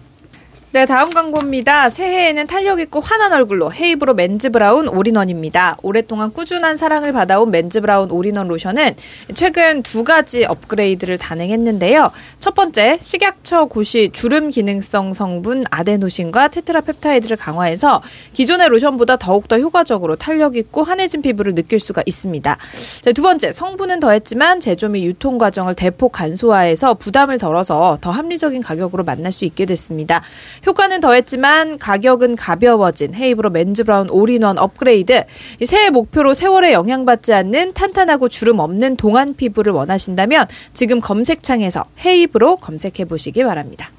[0.73, 1.89] 네, 다음 광고입니다.
[1.89, 5.75] 새해에는 탄력 있고 환한 얼굴로 헤이브로 맨즈 브라운 올인원입니다.
[5.81, 8.91] 오랫동안 꾸준한 사랑을 받아온 맨즈 브라운 올인원 로션은
[9.33, 12.11] 최근 두 가지 업그레이드를 단행했는데요.
[12.39, 20.55] 첫 번째, 식약처 고시 주름 기능성 성분 아데노신과 테트라펩타이드를 강화해서 기존의 로션보다 더욱더 효과적으로 탄력
[20.55, 22.57] 있고 환해진 피부를 느낄 수가 있습니다.
[23.03, 28.61] 네, 두 번째, 성분은 더했지만 제조 및 유통 과정을 대폭 간소화해서 부담을 덜어서 더 합리적인
[28.61, 30.21] 가격으로 만날 수 있게 됐습니다.
[30.65, 35.23] 효과는 더했지만 가격은 가벼워진 헤이브로 맨즈 브라운 올인원 업그레이드.
[35.59, 42.57] 이 새해 목표로 세월에 영향받지 않는 탄탄하고 주름 없는 동안 피부를 원하신다면 지금 검색창에서 헤이브로
[42.57, 43.91] 검색해 보시기 바랍니다.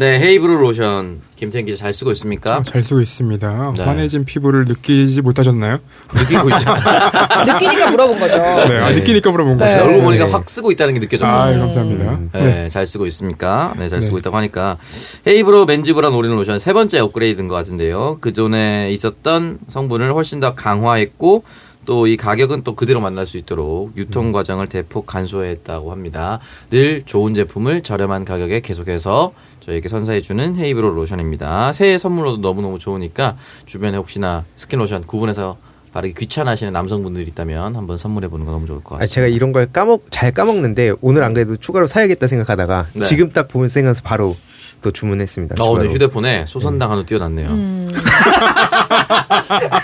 [0.00, 2.56] 네, 헤이브로 로션 김태현 기자 잘 쓰고 있습니까?
[2.56, 3.74] 어, 잘 쓰고 있습니다.
[3.76, 3.84] 네.
[3.84, 5.76] 환해진 피부를 느끼지 못하셨나요?
[6.14, 6.74] 느끼고 있죠.
[7.46, 8.38] 느끼니까 물어본 거죠.
[8.38, 8.94] 네, 아, 네.
[8.94, 9.66] 느끼니까 물어본 네.
[9.66, 9.84] 거죠.
[9.84, 10.32] 얼굴 보니까 네.
[10.32, 11.30] 확 쓰고 있다는 게 느껴져요.
[11.30, 12.18] 아, 감사합니다.
[12.32, 12.68] 네, 네.
[12.70, 13.74] 잘 쓰고 있습니까?
[13.78, 14.20] 네, 잘 쓰고 네.
[14.20, 14.78] 있다고 하니까
[15.26, 18.16] 헤이브로 맨즈브란 오리는 로션 세 번째 업그레이드인 것 같은데요.
[18.22, 21.44] 그 전에 있었던 성분을 훨씬 더 강화했고
[21.84, 26.38] 또이 가격은 또 그대로 만날 수 있도록 유통 과정을 대폭 간소화했다고 합니다.
[26.70, 29.32] 늘 좋은 제품을 저렴한 가격에 계속해서
[29.70, 31.70] 저에게 선사해주는 헤이브로 로션입니다.
[31.72, 35.58] 새해 선물로도 너무너무 좋으니까 주변에 혹시나 스킨 로션 구분해서
[35.92, 39.14] 바르기 귀찮아하시는 남성분들이 있다면 한번 선물해보는 거 너무 좋을 것 아, 같습니다.
[39.14, 43.04] 제가 이런 걸 까먹 잘 까먹는데 오늘 안 그래도 추가로 사야겠다 생각하다가 네.
[43.04, 44.36] 지금 딱 보면 생각해서 바로
[44.82, 45.62] 또 주문했습니다.
[45.62, 45.88] 어, 네.
[45.88, 47.48] 휴대폰에 소선당 한우 띄워놨네요.
[47.48, 47.90] 음.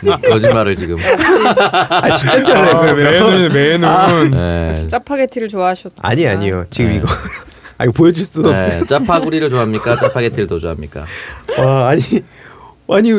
[0.02, 0.96] 네, 거짓말을 지금.
[1.90, 3.04] 아 진짜인 줄 알아요 아, 그러면.
[3.52, 4.86] 매는 매는 네.
[4.88, 5.96] 짜파게티를 좋아하셨다.
[6.02, 6.96] 아니 아니요 지금 네.
[6.96, 7.06] 이거
[7.78, 8.80] 아 이거 보여줄 수도 없네.
[8.80, 9.96] 네, 짜파구리를 좋아합니까?
[10.00, 11.04] 짜파게티를 더 좋아합니까?
[11.58, 12.02] 와 아니
[12.88, 13.10] 아니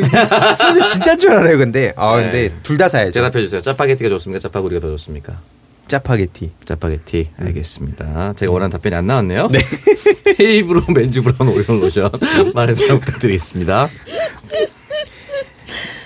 [0.58, 2.24] 선생 진짜인 줄 알아요 근데 아 네.
[2.24, 3.12] 근데 둘다 사야죠.
[3.12, 3.62] 대답해 주세요.
[3.62, 4.39] 짜파게티가 좋습니까?
[4.39, 5.39] 짜파구리가 더 좋습니까?
[5.88, 6.52] 짜파게티.
[6.65, 7.30] 짜파게티.
[7.39, 8.34] 알겠습니다.
[8.34, 9.48] 제가 원하는 답변이 안 나왔네요.
[10.39, 12.12] 헤이브로 맨즈 브라운 오리온 로션
[12.54, 13.89] 많은 사랑 부탁드리겠습니다.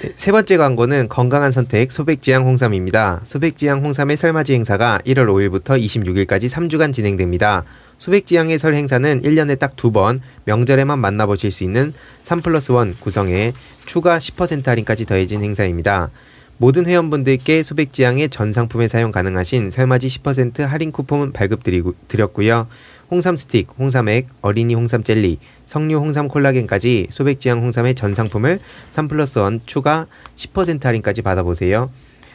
[0.02, 3.22] 네, 세 번째 광고는 건강한 선택 소백지향 홍삼입니다.
[3.24, 7.64] 소백지향 홍삼의 설맞이 행사가 1월 5일부터 26일까지 3주간 진행됩니다.
[8.02, 13.54] 소백지향의 설 행사는 1년에 딱 두 번 명절에만 만나보실 수 있는 3 플러스 1 구성에
[13.86, 16.10] 추가 10% 할인까지 더해진 행사입니다.
[16.58, 22.68] 모든 회원분들께 소백지향의 전 상품에 사용 가능하신 설맞이 10% 할인 쿠폰 발급드렸고요.
[23.12, 28.60] 홍삼 스틱, 홍삼액, 어린이 홍삼 젤리, 석류 홍삼 콜라겐까지 소백지향 홍삼의 전 상품을
[28.92, 31.92] 3 플러스 1 추가 10% 할인까지 받아보세요.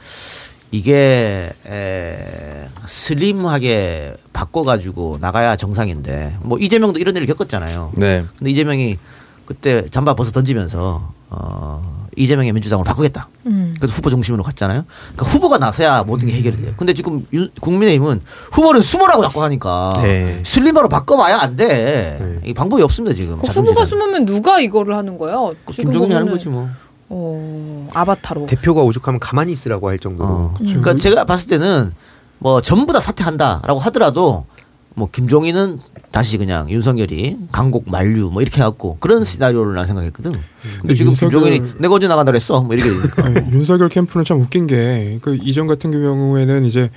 [0.70, 7.92] 이게 에, 슬림하게 바꿔가지고 나가야 정상인데 뭐 이재명도 이런 일을 겪었잖아요.
[7.96, 8.24] 네.
[8.38, 8.96] 근데 이재명이
[9.44, 11.82] 그때 잠바 벗어 던지면서 어,
[12.16, 13.28] 이재명의 민주당을 바꾸겠다.
[13.46, 13.74] 음.
[13.78, 14.84] 그래서 후보 중심으로 갔잖아요.
[15.14, 16.74] 그러니까 후보가 나서야 모든 게 해결이 돼요.
[16.76, 18.20] 근데 지금 윤- 국민의힘은
[18.52, 20.42] 후보는 숨으라고 자꾸 하니까 네.
[20.44, 22.18] 슬림바로 바꿔봐야 안 돼.
[22.20, 22.40] 네.
[22.44, 23.38] 이 방법이 없습니다 지금.
[23.38, 23.46] 그.
[23.50, 25.54] 후보가 숨으면 누가 이거를 하는 거예요?
[25.70, 26.68] 지금 김종인이 하는 거지 뭐.
[27.08, 28.46] 어, 아바타로.
[28.46, 30.28] 대표가 오죽하면 가만히 있으라고 할 정도로.
[30.28, 30.54] 어.
[30.58, 31.92] 그러니까 제가 봤을 때는
[32.38, 34.46] 뭐 전부 다 사퇴한다라고 하더라도
[34.94, 35.78] 뭐 김종인은
[36.10, 40.32] 다시 그냥 윤석열이 강곡 만류 뭐 이렇게 해갖고 그런 시나리오를 난 생각했거든.
[40.80, 42.60] 근데 지금 윤석열- 김종인이 내가 언제 나간다 그랬어?
[42.62, 42.90] 뭐 이렇게.
[43.22, 46.90] 아니, 윤석열 캠프는 참 웃긴 게 그 이전 같은 경우에는 이제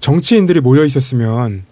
[0.00, 1.62] 정치인들이 모여 있었으면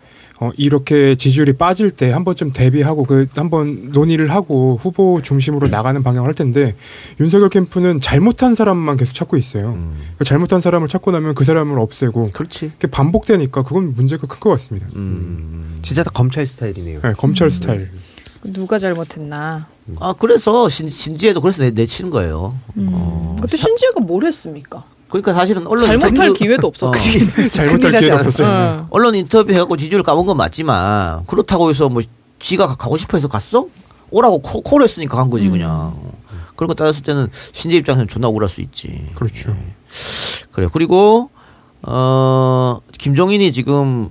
[0.42, 5.68] 어, 이렇게 지지율이 빠질 때 한 번쯤 대비하고 그 한 번 논의를 하고 후보 중심으로
[5.68, 6.74] 나가는 방향을 할 텐데
[7.20, 9.78] 윤석열 캠프는 잘못한 사람만 계속 찾고 있어요.
[10.18, 12.72] 그 잘못한 사람을 찾고 나면 그 사람을 없애고 그렇지.
[12.72, 14.88] 그게 반복되니까 그건 문제가 큰 것 같습니다.
[14.96, 15.78] 음.
[15.82, 17.00] 진짜 다 검찰 스타일이네요.
[17.00, 17.90] 네, 검찰 스타일.
[18.44, 19.66] 누가 잘못했나.
[20.00, 22.56] 아 그래서 신, 신지혜도 그래서 내, 내치는 거예요.
[22.76, 22.88] 음.
[22.92, 24.84] 어, 그때 신지혜가 뭘 했습니까?
[25.12, 26.96] 그러니까 사실은 언론 잘못할 인터뷰- 기회도 없었고.
[26.96, 27.00] 어.
[27.52, 28.48] 잘못할 나지 없었어요.
[28.48, 28.86] 어.
[28.88, 32.00] 언론 인터뷰 해갖고 지지율 까본 건 맞지만 그렇다고 해서 뭐
[32.38, 33.66] 지가 가- 가고 싶어 해서 갔어?
[34.10, 35.94] 오라고 코, 콜 했으니까 간 거지 그냥.
[36.56, 39.06] 그런 거 따졌을 때는 신재 입장에서는 존나 억울할 수 있지.
[39.14, 39.54] 그렇죠.
[40.50, 40.66] 그래.
[40.72, 41.28] 그리고
[41.82, 44.08] 어 김종인이 지금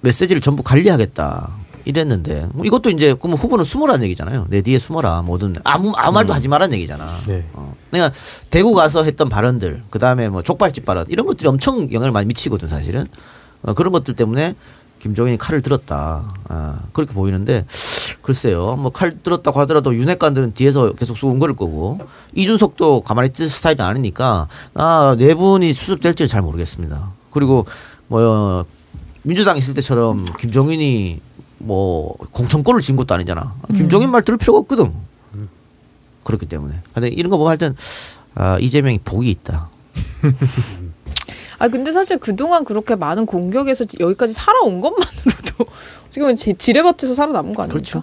[0.00, 1.50] 메시지를 전부 관리하겠다
[1.84, 4.46] 이랬는데 뭐 이것도 이제 그러면 후보는 숨으라는 얘기잖아요.
[4.48, 7.20] 내 뒤에 숨어라 뭐든 아무 아무 말도 하지 말라는 얘기잖아.
[7.26, 7.44] 네.
[7.52, 7.74] 어.
[7.90, 8.16] 그러니까
[8.50, 12.68] 대구 가서 했던 발언들 그 다음에 뭐 족발집 발언 이런 것들이 엄청 영향을 많이 미치거든
[12.68, 13.06] 사실은
[13.62, 14.54] 어, 그런 것들 때문에
[15.00, 17.66] 김종인이 칼을 들었다 아, 그렇게 보이는데
[18.22, 21.98] 글쎄요 뭐 칼 들었다고 하더라도 윤핵관들은 뒤에서 계속 수군거릴 거고
[22.36, 27.66] 이준석도 가만히 있을 스타일이 아니니까 아네 분이 수습될지는 잘 모르겠습니다 그리고
[28.06, 28.64] 뭐
[29.24, 31.20] 민주당 있을 때처럼 김종인이
[31.62, 34.92] 뭐 공천권을 진 것도 아니잖아 김종인 말 들을 필요가 없거든
[36.24, 37.74] 그렇기 때문에 근데 이런 거 보고 할 땐
[38.34, 39.68] 아, 이재명이 복이 있다
[41.58, 45.66] 아 근데 사실 그동안 그렇게 많은 공격에서 여기까지 살아온 것만으로도
[46.10, 47.72] 지금 지- 지뢰밭에서 살아남은 거 아닙니까?
[47.72, 48.02] 그렇죠.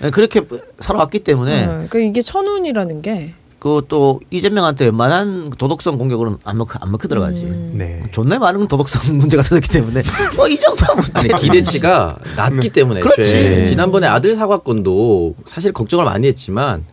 [0.00, 0.10] 네.
[0.10, 0.42] 그렇게
[0.80, 1.66] 살아왔기 때문에 네.
[1.66, 3.32] 그러니까 이게 천운이라는 게
[3.66, 7.42] 그또 이재명한테 웬만한 도덕성 공격으로는 안 먹혀 안 먹혀 들어가지.
[7.42, 7.72] 음.
[7.74, 8.04] 네.
[8.12, 10.02] 존나 많은 도덕성 문제가 생겼기 때문에
[10.38, 13.66] 어이 정도면 아니, 기대치가 낮기 때문에 그렇지.
[13.66, 16.84] 지난번에 아들 사과건도 사실 걱정을 많이 했지만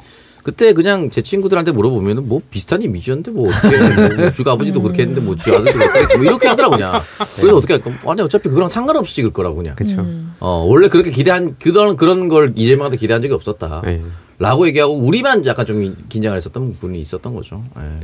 [0.42, 5.22] 그때 그냥 제 친구들한테 물어보면은 뭐 비슷한 이미지였는데 뭐 어떻게 뭐 주가 아버지도 그렇게 했는데
[5.22, 7.00] 뭐주 아들도 그렇게 뭐 이렇게 하더라고 그냥
[7.36, 10.06] 그래서 어떻게 할까 아니 어차피 그거랑 상관없이 찍을 거라고 그냥 그렇죠.
[10.40, 14.02] 어 원래 그렇게 기대한 그런 그런 걸 이재명한테 기대한 적이 없었다 네.
[14.40, 17.64] 라고 얘기하고 우리만 약간 좀 긴장을 했었던 부분이 있었던 거죠.
[17.78, 18.00] 예.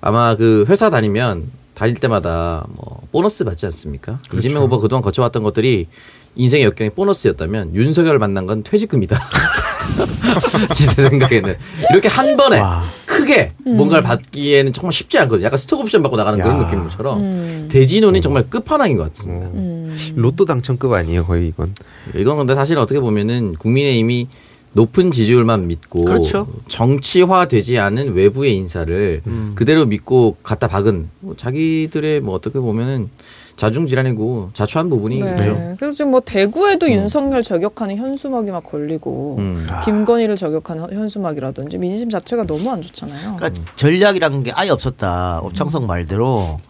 [0.00, 4.18] 아마 그 회사 다니면 다닐 때마다 뭐 보너스 받지 않습니까?
[4.34, 5.86] 이재명 후보 그동안 거쳐왔던 것들이
[6.34, 9.18] 인생의 역경이 보너스였다면 윤석열을 만난 건 퇴직금이다.
[10.74, 11.56] 진짜 생각에는
[11.90, 12.60] 이렇게 한 번에
[13.06, 15.44] 크게 뭔가를 받기에는 정말 쉽지 않거든요.
[15.46, 16.66] 약간 스톡 옵션 받고 나가는 그런 야.
[16.66, 17.68] 느낌처럼 음.
[17.70, 19.48] 대진운이 정말 끝판왕인 것 같습니다.
[19.48, 19.96] 음.
[20.14, 21.74] 로또 당첨급 아니에요 거의 이건.
[22.14, 24.28] 이건 근데 사실 어떻게 보면은 국민의힘이
[24.74, 26.46] 높은 지지율만 믿고 그렇죠.
[26.68, 29.52] 정치화되지 않은 외부의 인사를 음.
[29.54, 33.08] 그대로 믿고 갖다 박은 뭐 자기들의 뭐 어떻게 보면은
[33.56, 35.30] 자중 질환이고 자초한 부분이 네.
[35.32, 35.74] 있죠.
[35.78, 39.66] 그래서 지금 뭐 대구에도 윤석열 저격하는 현수막이 막 걸리고 음.
[39.84, 43.36] 김건희를 저격하는 현- 현수막이라든지 민심 자체가 너무 안 좋잖아요.
[43.36, 45.40] 그러니까 전략이라는 게 아예 없었다.
[45.42, 46.60] 옵창성 말대로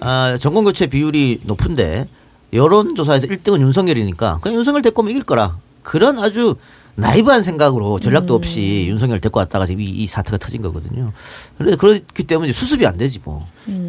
[0.00, 2.08] 아, 정권 교체 비율이 높은데
[2.54, 5.58] 여론조사에서 1등은 윤석열이니까 그냥 윤석열 데리고 오면 이길 거라.
[5.82, 6.54] 그런 아주
[6.96, 11.12] 나이브한 생각으로 전략도 없이 윤석열 데리고 왔다가 지금 이, 이 사태가 터진 거거든요.
[11.58, 13.46] 그래서 그렇기 때문에 수습이 안 되지 뭐.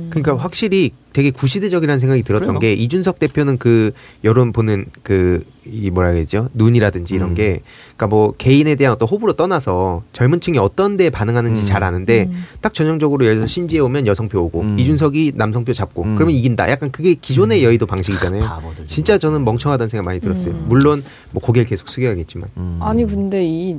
[0.10, 2.60] 그러니까 확실히 되게 구시대적이라는 생각이 들었던 그래요.
[2.60, 3.92] 게 이준석 대표는 그
[4.24, 7.36] 여론 보는 그 이 뭐라 그러죠 눈이라든지 이런 음.
[7.36, 7.62] 게
[7.96, 11.66] 그러니까 뭐 개인에 대한 어떤 호불호 떠나서 젊은 층이 어떤 데 반응하는지 음.
[11.66, 12.32] 잘 아는데
[12.62, 14.80] 딱 전형적으로 예를 들어서 신지에 오면 여성표 오고 음.
[14.80, 16.16] 이준석이 남성표 잡고 음.
[16.16, 18.88] 그러면 이긴다 약간 그게 기존의 여의도 방식이잖아요 바보들.
[18.88, 22.80] 진짜 저는 멍청하다는 생각 많이 들었어요 물론 뭐 고개를 계속 숙여야겠지만 음.
[22.82, 23.78] 아니 근데 이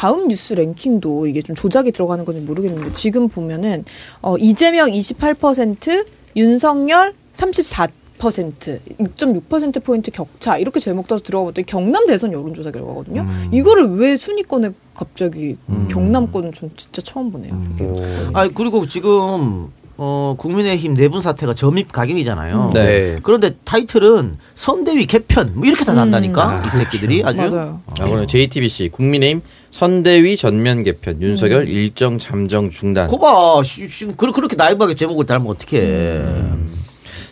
[0.00, 3.84] 다음 뉴스 랭킹도 이게 좀 조작이 들어가는 건지 모르겠는데 지금 보면은
[4.22, 12.32] 어, 이재명 28% 윤석열 34% 6.6% 포인트 격차 이렇게 제목 따서 들어가 봤더니 경남 대선
[12.32, 13.26] 여론조사 결과거든요.
[13.52, 15.58] 이거를 왜 순위권에 갑자기
[15.90, 17.62] 경남권은 전 진짜 처음 보네요.
[17.74, 17.84] 이게.
[18.32, 22.70] 아 그리고 지금 어 국민의힘 내분 사태가 점입 가경이잖아요.
[22.72, 23.18] 네.
[23.22, 26.62] 그런데 타이틀은 선대위 개편 뭐 이렇게 다 난다니까 음.
[26.66, 27.80] 이 새끼들이 아주 맞아요.
[27.98, 33.06] 아, 오늘 JTBC 국민의힘 선대위 전면 개편 윤석열 일정 잠정 중단.
[33.08, 33.62] 거봐.
[33.64, 36.22] 씨, 지금 그- 그렇게 나이브하게 제목을 달면 어떡해.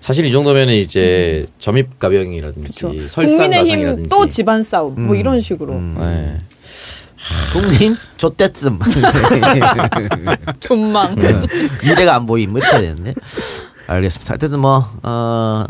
[0.00, 3.08] 사실 이 정도면은 이제 점입 가병이라든지 그렇죠.
[3.14, 5.20] 국민의힘 또 집안 싸움 뭐 음.
[5.20, 5.74] 이런 식으로.
[5.74, 6.40] 네.
[7.52, 8.78] 국민의힘 좆대쯤.
[10.60, 11.16] 존망.
[11.82, 12.50] 미래가 안 보임.
[12.50, 13.14] 뭐 이렇게 되는데.
[13.88, 14.34] 알겠습니다.
[14.40, 15.64] 하여튼 뭐 어,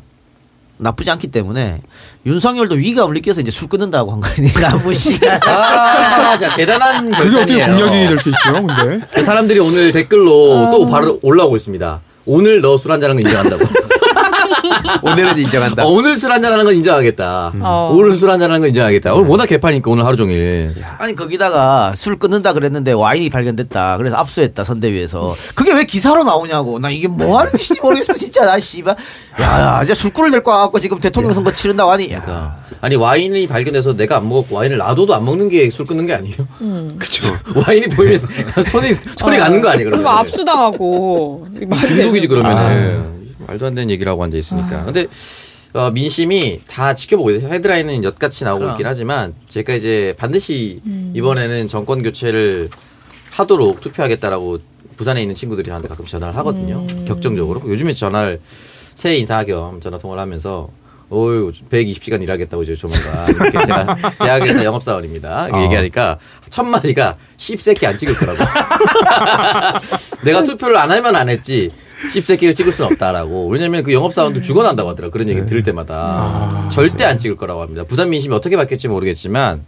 [0.79, 1.81] 나쁘지 않기 때문에
[2.27, 7.77] 윤석열도 위감을 느껴서 이제 술 끊는다고 한거 아니야 무시가 아, 자 대단한 그게 어떻게 결단이에요.
[7.87, 9.07] 공약이 될 수 있죠, 근데.
[9.13, 12.01] 그 사람들이 오늘 댓글로 또 바로 올라오고 있습니다.
[12.27, 13.65] 오늘 너 술 한잔 하는 거 인정한다고.
[15.03, 15.85] 오늘은 인정한다.
[15.85, 17.53] 어, 오늘 술 한잔하는 건 인정하겠다.
[17.61, 17.93] 어.
[17.95, 19.15] 오늘 술 한잔하는 건 인정하겠다.
[19.15, 20.75] 오늘 워낙 개판이니까 오늘 하루 종일.
[20.99, 23.97] 아니 거기다가 술 끊는다 그랬는데 와인이 발견됐다.
[23.97, 25.35] 그래서 압수했다 선대위에서.
[25.55, 26.79] 그게 왜 기사로 나오냐고.
[26.79, 28.45] 나 이게 뭐 하는 짓인지 모르겠어 진짜.
[28.45, 28.97] 나 씨발.
[29.41, 32.13] 야 이제 술꾼을 데리고 와갖고 지금 대통령 선거 치른다고 하니.
[32.13, 36.15] 야, 아니 와인이 발견돼서 내가 안 먹었고 와인을 놔둬도 안 먹는 게 술 끊는 게
[36.15, 36.37] 아니에요.
[36.99, 37.29] 그쵸.
[37.55, 38.21] 와인이 보이면
[38.71, 39.91] 손이 손이 가는 거 아니에요?
[39.91, 40.07] 그러면.
[40.07, 41.47] 압수당하고.
[41.69, 43.18] 말이 중독이지 그러면은
[43.49, 44.85] 말도 안 되는 얘기라고 앉아 있으니까.
[44.85, 45.07] 근데
[45.73, 47.53] 어, 민심이 다 지켜보고 있어요.
[47.53, 48.73] 헤드라인은 엿같이 나오고 그럼.
[48.73, 50.81] 있긴 하지만 제가 이제 반드시
[51.15, 52.69] 이번에는 정권 교체를
[53.31, 54.59] 하도록 투표하겠다라고
[54.97, 56.87] 부산에 있는 친구들이 저한테 가끔 전화를 하거든요.
[57.07, 57.63] 격정적으로.
[57.67, 58.41] 요즘에 전화를
[58.95, 60.69] 새해 인사 겸 전화 통화를 하면서
[61.11, 65.49] 어유 120시간 일하겠다고 이제 조만간 이렇게 제가 제약회사 영업사원입니다.
[65.49, 66.19] 이렇게 얘기하니까
[66.51, 68.39] 첫 마디가 씹새끼 안 찍을 거라고.
[70.25, 71.71] 내가 투표를 안 하면 안 했지.
[72.13, 73.49] 씹새끼를 찍을 수는 없다라고.
[73.49, 75.13] 왜냐면 그 영업사원도 죽어난다고 하더라고.
[75.13, 76.69] 그런 얘기 들을 때마다.
[76.71, 77.85] 절대 안 찍을 거라고 합니다.
[77.85, 79.63] 부산 민심이 어떻게 바뀔지 모르겠지만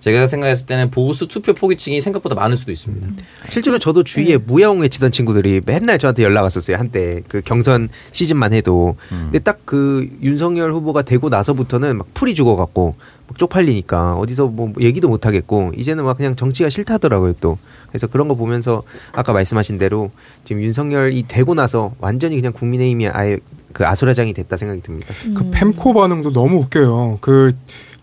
[0.00, 3.08] 제가 생각했을 때는 보수 투표 포기층이 생각보다 많을 수도 있습니다.
[3.48, 6.76] 실제로 저도 주위에 무야홍 외치던 친구들이 맨날 저한테 연락 왔었어요.
[6.76, 8.96] 한때 그 경선 시즌만 해도.
[9.08, 12.94] 근데 딱 그 윤석열 후보가 되고 나서부터는 막 풀이 죽어갖고
[13.26, 17.58] 막 쪽팔리니까 어디서 뭐 얘기도 못 하겠고 이제는 막 그냥 정치가 싫다더라고요 또.
[17.88, 20.10] 그래서 그런 거 보면서 아까 말씀하신 대로
[20.44, 23.38] 지금 윤석열이 되고 나서 완전히 그냥 국민의힘이 아예
[23.72, 25.12] 그 아수라장이 됐다 생각이 듭니다.
[25.34, 27.18] 그 펜코 반응도 너무 웃겨요.
[27.20, 27.52] 그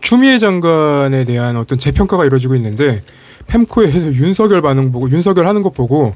[0.00, 3.02] 추미애 장관에 대한 어떤 재평가가 이루어지고 있는데
[3.46, 6.12] 펜코에서 윤석열 반응 보고 윤석열 하는 것 보고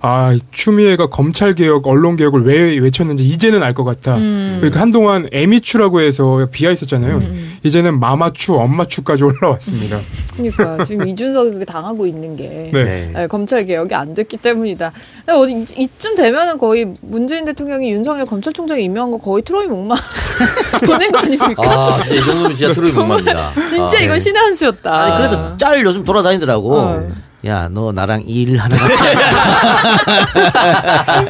[0.00, 4.16] 아이 추미애가 검찰 개혁, 언론 개혁을 왜 외쳤는지 이제는 알 것 같다.
[4.18, 4.58] 음.
[4.60, 7.16] 그러니까 한동안 에미추라고 해서 비하 있었잖아요.
[7.16, 7.52] 음.
[7.64, 9.98] 이제는 마마추, 엄마추까지 올라왔습니다.
[10.36, 13.10] 그러니까 지금 이준석이 당하고 있는 게 네.
[13.12, 14.92] 네, 검찰 개혁이 안 됐기 때문이다.
[15.28, 19.94] 어디 이- 이쯤 되면은 거의 문재인 대통령이 윤석열 검찰총장에 임명한 거 거의 트로이 목마
[20.86, 21.62] 보낸 거 아닙니까?
[21.64, 23.50] 아, 진짜 이 정도면 진짜 못 맙니다.
[23.68, 24.92] 진짜 아, 이건 신의 한 수였다.
[25.00, 26.73] 아니 그래서 짤 요즘 돌아다니더라고.
[26.76, 27.24] 어.
[27.46, 29.22] 야 너 나랑 일 하나 같이 하자.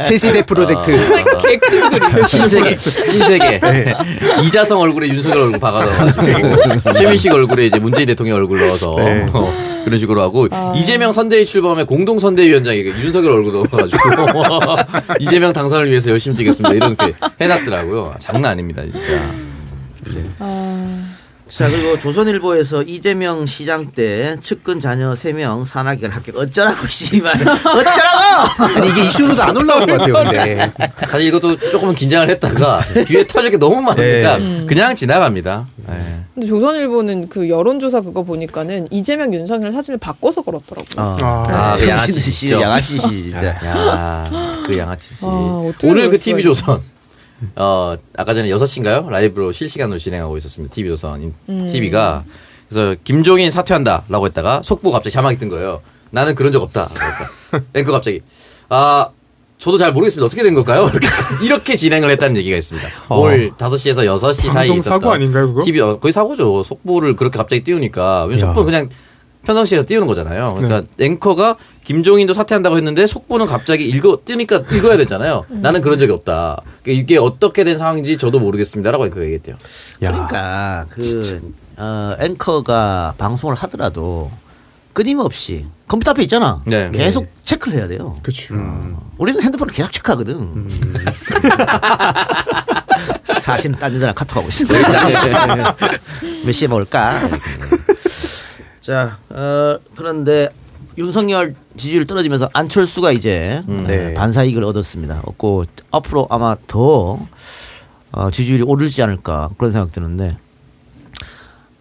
[0.05, 0.97] 새시대 프로젝트.
[0.97, 2.27] 그러니까 개큰 그림.
[2.27, 3.61] 신세계, 신세계.
[4.47, 9.27] 이자성 얼굴에 윤석열 얼굴 박아넣어가지고 최민식 얼굴에 이제 문재인 대통령 얼굴 넣어서 네.
[9.33, 9.53] 어,
[9.85, 13.99] 그런 식으로 하고 이재명 선대위 출범에 공동 선대위원장이 윤석열 얼굴 넣어가지고
[15.19, 18.15] 이재명 당선을 위해서 열심히 뛰겠습니다 이렇게 해놨더라고요.
[18.21, 19.21] 장난 아닙니다 진짜.
[21.47, 28.89] 자 그리고 조선일보에서 이재명 시장 때 측근 자녀 3명 산하기관 합격 어쩌라고 씨발 어쩌라고 아니
[28.89, 30.15] 이게 이슈로도 안 올라온 것 같아요.
[30.15, 30.73] 근데
[31.07, 34.65] 사실 이것도 조금은 긴장을 했다가 뒤에 터질 게 너무 많으니까 네.
[34.67, 35.67] 그냥 지나갑니다.
[35.87, 36.21] 네.
[36.35, 40.97] 근데 조선일보는 그 여론조사 그거 보니까는 이재명 윤석열 사진을 바꿔서 걸었더라고요.
[40.97, 41.17] 어.
[41.21, 42.61] 아, 아, 그 양아치 씨 진짜.
[42.63, 45.27] 양아치 씨 진짜 야, 그 양아치 씨.
[45.27, 46.94] 아, 오늘 그 그럴 수가 TV 조선.
[47.57, 49.09] 어, 아까 전에 6시인가요?
[49.09, 50.75] 라이브로 실시간으로 진행하고 있었습니다.
[50.75, 51.69] TV 조선 음.
[51.71, 52.25] TV가.
[52.69, 55.81] 그래서 김종인 사퇴한다 라고 했다가 속보 갑자기 자막이 뜬 거예요.
[56.11, 56.89] 나는 그런 적 없다.
[56.95, 57.31] 그러니까.
[57.75, 58.21] 앵커 갑자기
[58.69, 59.09] 아,
[59.59, 60.27] 저도 잘 모르겠습니다.
[60.27, 60.89] 어떻게 된 걸까요?
[60.91, 61.07] 이렇게,
[61.45, 62.89] 이렇게 진행을 했다는 얘기가 있습니다.
[63.09, 63.21] 어.
[63.21, 65.63] 오늘 5시에서 6시 사이에 있었던 사고 아닌가요, 그거?
[65.63, 66.63] TV 어, 거의 사고죠.
[66.63, 68.47] 속보를 그렇게 갑자기 띄우니까 왜냐면 야.
[68.55, 68.89] 속보는 그냥
[69.45, 70.55] 평상시에서 띄우는 거잖아요.
[70.55, 75.45] 그러니까 앵커가 김종인도 사퇴한다고 했는데 속보는 갑자기 읽어 뜨니까 읽어야 되잖아요.
[75.49, 76.63] 나는 그런 적이 없다.
[76.83, 79.57] 그러니까 이게 어떻게 된 상황인지 저도 모르겠습니다라고 앵커가 얘기했대요.
[79.99, 84.31] 그러니까 그 어, 앵커가 방송을 하더라도
[84.95, 86.63] 끊임없이 컴퓨터 앞에 있잖아.
[86.65, 86.91] 네.
[86.93, 88.17] 계속 체크를 해야 돼요.
[88.23, 88.55] 그렇죠.
[89.19, 90.69] 우리는 핸드폰을 계속 체크하거든.
[93.41, 94.65] 사실은 딴 여자랑 카톡하고 있어.
[96.45, 97.13] 몇 시에 먹을까?
[98.81, 100.49] 자, 어, 그런데
[100.97, 104.15] 윤석열 지지율 떨어지면서 안철수가 이제 네.
[104.15, 105.23] 반사 이익을 얻었습니다.
[105.27, 107.19] 얻고 앞으로 아마 더
[108.13, 110.37] 어, 지지율이 오르지 않을까 그런 생각 드는데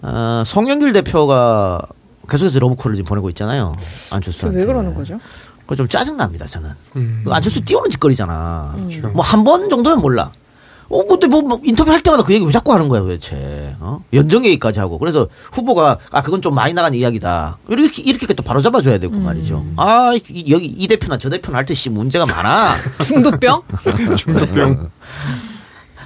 [0.01, 1.81] 어, 송영길 대표가
[2.29, 3.73] 계속해서 러브콜을 지금 보내고 있잖아요.
[4.11, 4.59] 안철수한테.
[4.59, 5.19] 왜 그러는 거죠?
[5.61, 6.45] 그거 좀 짜증 납니다.
[6.45, 6.69] 저는.
[6.95, 7.21] 음.
[7.25, 8.73] 그 안철수 띄우는 짓거리잖아.
[8.75, 9.09] 그렇죠.
[9.09, 10.31] 뭐한 번 정도면 몰라.
[10.93, 13.75] 어, 근데 뭐, 뭐 인터뷰 할 때마다 그 얘기 왜 자꾸 하는 거야 도대체.
[13.79, 14.03] 어?
[14.13, 14.97] 연정 얘기까지 하고.
[14.99, 17.57] 그래서 후보가 아 그건 좀 많이 나간 이야기다.
[17.69, 19.65] 이렇게 이렇게 또 바로 잡아줘야 되고 말이죠.
[19.77, 22.75] 아 이, 여기 이 대표나 저 대표나 할 때 씨 문제가 많아.
[23.03, 23.63] 중도병?
[24.17, 24.89] 중도병.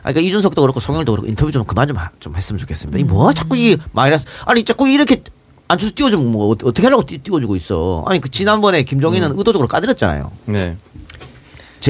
[0.03, 2.97] 아, 그러니까 이준석도 그렇고 송영도 그렇고 인터뷰 좀 그만 좀, 하- 좀 했으면 좋겠습니다.
[2.99, 5.21] 이 뭐 자꾸 이 마이너스 아니 자꾸 이렇게
[5.67, 8.03] 안철수 띄워주면 뭐 어- 어떻게 하려고 띄, 띄워주고 있어.
[8.07, 10.31] 아니 그 지난번에 김종인은 의도적으로 까드렸잖아요.
[10.45, 10.77] 네.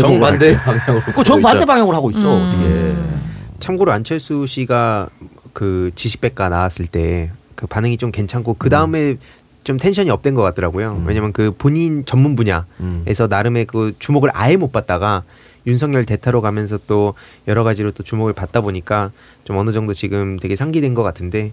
[0.01, 0.57] 정반대 때.
[0.57, 1.01] 방향으로.
[1.15, 2.37] 그 정반대 방향으로 하고 있어.
[2.37, 2.47] 음.
[2.49, 3.57] 어떻게.
[3.59, 5.09] 참고로 안철수 씨가
[5.53, 9.17] 그 지식백과 나왔을 때 그 반응이 좀 괜찮고 그 다음에
[9.63, 11.03] 좀 tension이 up된 것 같더라고요.
[11.05, 13.29] 왜냐면 그 본인 전문 분야에서 음.
[13.29, 15.23] 나름의 그 주목을 아예 못 받다가
[15.65, 17.15] 윤석열 대타로 가면서 또
[17.47, 19.11] 여러 가지로 또 주목을 받다 보니까
[19.43, 21.51] 좀 어느 정도 지금 되게 상기된 것 같은데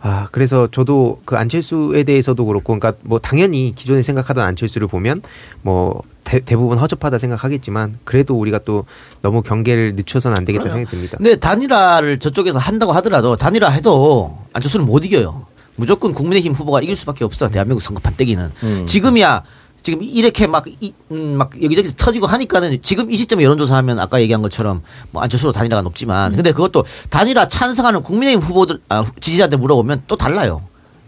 [0.00, 5.22] 아 그래서 저도 그 안철수에 대해서도 그렇고 그러니까 뭐 당연히 기존에 생각하던 안철수를 보면
[5.62, 8.84] 뭐 대, 대부분 허접하다 생각하겠지만 그래도 우리가 또
[9.22, 10.68] 너무 경계를 늦춰서는 안 되겠다.
[10.68, 11.16] 생각이 듭니다.
[11.16, 15.46] 근데 단일화를 저쪽에서 한다고 하더라도 단일화 해도 안철수는 못 이겨요.
[15.76, 17.48] 무조건 국민의힘 후보가 이길 수밖에 없어.
[17.48, 18.50] 대한민국 선거판 떼기는.
[18.62, 18.86] 음.
[18.86, 19.42] 지금이야
[19.88, 24.42] 지금 이렇게 막, 이, 음, 막 여기저기서 터지고 하니까는 지금 이 시점에 여론조사하면 아까 얘기한
[24.42, 30.14] 것처럼 뭐 안철수로 단일화가 높지만 근데 그것도 단일화 찬성하는 국민의힘 후보들 아, 지지자한테 물어보면 또
[30.16, 30.60] 달라요.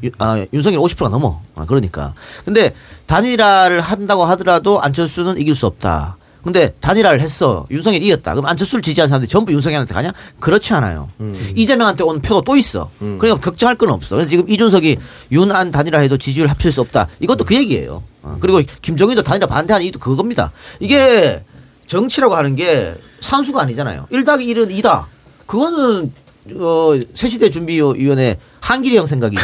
[0.02, 1.42] 유- 아, 윤석열 50%가 넘어.
[1.56, 2.14] 아, 그러니까.
[2.46, 2.74] 근데
[3.04, 6.16] 단일화를 한다고 하더라도 안철수는 이길 수 없다.
[6.42, 7.66] 근데 단일화를 했어.
[7.70, 8.32] 윤석열이 이겼다.
[8.34, 10.12] 그럼 안철수를 지지하는 사람들이 전부 윤석열한테 가냐?
[10.40, 11.08] 그렇지 않아요.
[11.54, 12.90] 이재명한테 온 표도 또 있어.
[13.18, 14.16] 그러니까 걱정할 건 없어.
[14.16, 14.96] 그래서 지금 이준석이
[15.32, 17.08] 윤안 단일화 해도 지지율 합칠 수 없다.
[17.20, 18.02] 이것도 그 얘기예요.
[18.22, 20.52] 어, 그리고 김정인도 단일화 반대하는 이유도 그겁니다.
[20.78, 21.42] 이게
[21.86, 24.06] 정치라고 하는 게 산수가 아니잖아요.
[24.10, 25.04] 1 더하기 1은 2다.
[25.46, 26.12] 그거는
[26.56, 29.42] 어, 새시대 준비위원회 한길이 형 생각이지.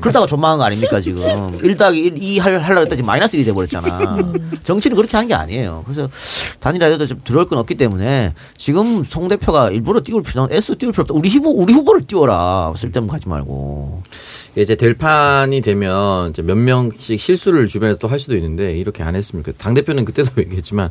[0.00, 1.58] 그렇다고 존망한 거 아닙니까, 지금.
[1.62, 4.32] 1 더하기 1, 2 할, 하려고 했더니 마이너스 1이 돼버렸잖아.
[4.64, 5.82] 정치는 그렇게 하는 게 아니에요.
[5.86, 6.08] 그래서
[6.60, 11.02] 단일화에도 좀 들어올 건 없기 때문에 지금 송 대표가 일부러 띄울 필요는 애써 띄울 필요
[11.02, 11.14] 없다.
[11.14, 12.72] 우리 후보, 우리 후보를 띄워라.
[12.76, 14.02] 쓸데없는 거 하지 말고.
[14.56, 19.14] 이제 될 판이 되면 이제 몇 명씩 실수를 주변에서 또 할 수도 있는데 이렇게 안
[19.14, 19.62] 했으면 좋겠다.
[19.62, 20.90] 당 대표는 그때도 얘기했지만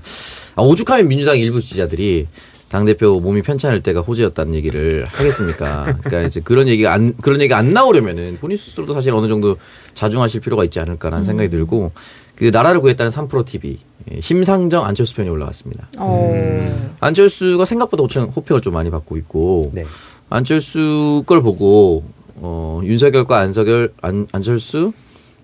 [0.56, 2.28] 아, 오죽하면 민주당 일부 지지자들이
[2.70, 5.84] 당 대표 몸이 편찮을 때가 호재였다는 얘기를 하겠습니까?
[6.04, 9.58] 그러니까 이제 그런 얘기가 안 그런 얘기가 안 나오려면은 본인 스스로도 사실 어느 정도
[9.94, 11.92] 자중하실 필요가 있지 않을까라는 생각이 들고
[12.36, 13.80] 그 나라를 구했다는 3프로 TV
[14.12, 15.88] 예, 심상정 안철수 편이 올라왔습니다.
[15.98, 16.92] 어.
[17.00, 19.86] 안철수가 생각보다 호평, 호평을 좀 많이 받고 있고 네.
[20.30, 22.04] 안철수 걸 보고
[22.36, 24.92] 어, 윤석열과 안석열 안, 안철수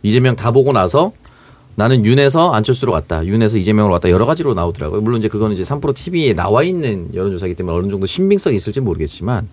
[0.03, 1.13] 이재명 다 보고 나서
[1.75, 3.25] 나는 윤에서 안철수로 갔다.
[3.25, 4.09] 윤에서 이재명으로 갔다.
[4.09, 5.01] 여러 가지로 나오더라고요.
[5.01, 9.49] 물론 이제 그거는 이제 3프로 TV에 나와 있는 여론조사이기 때문에 어느 정도 신빙성이 있을지 모르겠지만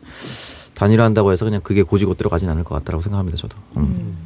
[0.74, 3.36] 단일화한다고 해서 그냥 그게 고지고대로 가진 않을 것 같다라고 생각합니다.
[3.38, 3.56] 저도.
[3.76, 4.16] 음.